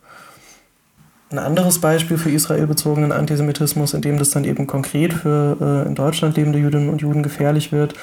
[1.30, 5.94] Ein anderes Beispiel für israelbezogenen Antisemitismus, in dem das dann eben konkret für äh, in
[5.94, 7.94] Deutschland lebende Jüdinnen und Juden gefährlich wird,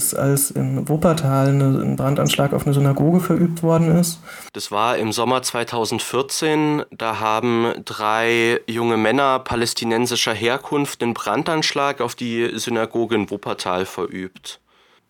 [0.00, 4.20] ist, als in Wuppertal ein Brandanschlag auf eine Synagoge verübt worden ist.
[4.54, 6.84] Das war im Sommer 2014.
[6.90, 14.60] Da haben drei junge Männer palästinensischer Herkunft den Brandanschlag auf die Synagoge in Wuppertal verübt.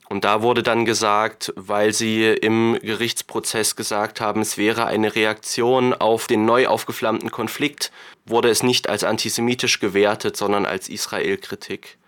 [0.08, 5.94] Und da wurde dann gesagt, weil sie im Gerichtsprozess gesagt haben, es wäre eine Reaktion
[5.94, 7.92] auf den neu aufgeflammten Konflikt,
[8.26, 11.99] wurde es nicht als antisemitisch gewertet, sondern als Israel-Kritik.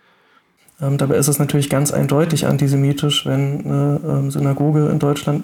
[0.81, 5.43] Ähm, dabei ist es natürlich ganz eindeutig antisemitisch, wenn eine ähm, Synagoge in Deutschland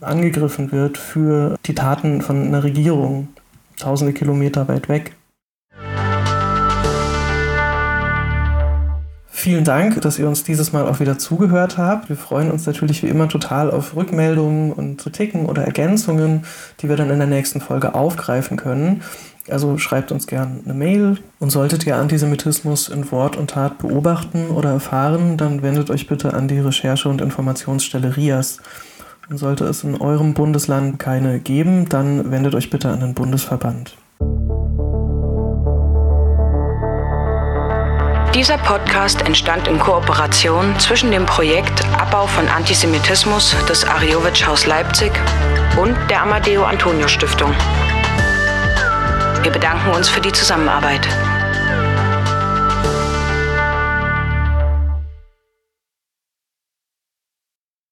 [0.00, 3.28] angegriffen wird für die Taten von einer Regierung,
[3.78, 5.14] tausende Kilometer weit weg.
[9.42, 12.08] Vielen Dank, dass ihr uns dieses Mal auch wieder zugehört habt.
[12.08, 16.44] Wir freuen uns natürlich wie immer total auf Rückmeldungen und Kritiken oder Ergänzungen,
[16.78, 19.02] die wir dann in der nächsten Folge aufgreifen können.
[19.48, 24.48] Also schreibt uns gerne eine Mail und solltet ihr Antisemitismus in Wort und Tat beobachten
[24.48, 28.58] oder erfahren, dann wendet euch bitte an die Recherche- und Informationsstelle RIAS.
[29.28, 33.96] Und sollte es in eurem Bundesland keine geben, dann wendet euch bitte an den Bundesverband.
[38.34, 45.12] Dieser Podcast entstand in Kooperation zwischen dem Projekt Abbau von Antisemitismus des Ariowitsch Haus Leipzig
[45.80, 47.54] und der Amadeo Antonio Stiftung.
[49.42, 51.08] Wir bedanken uns für die Zusammenarbeit.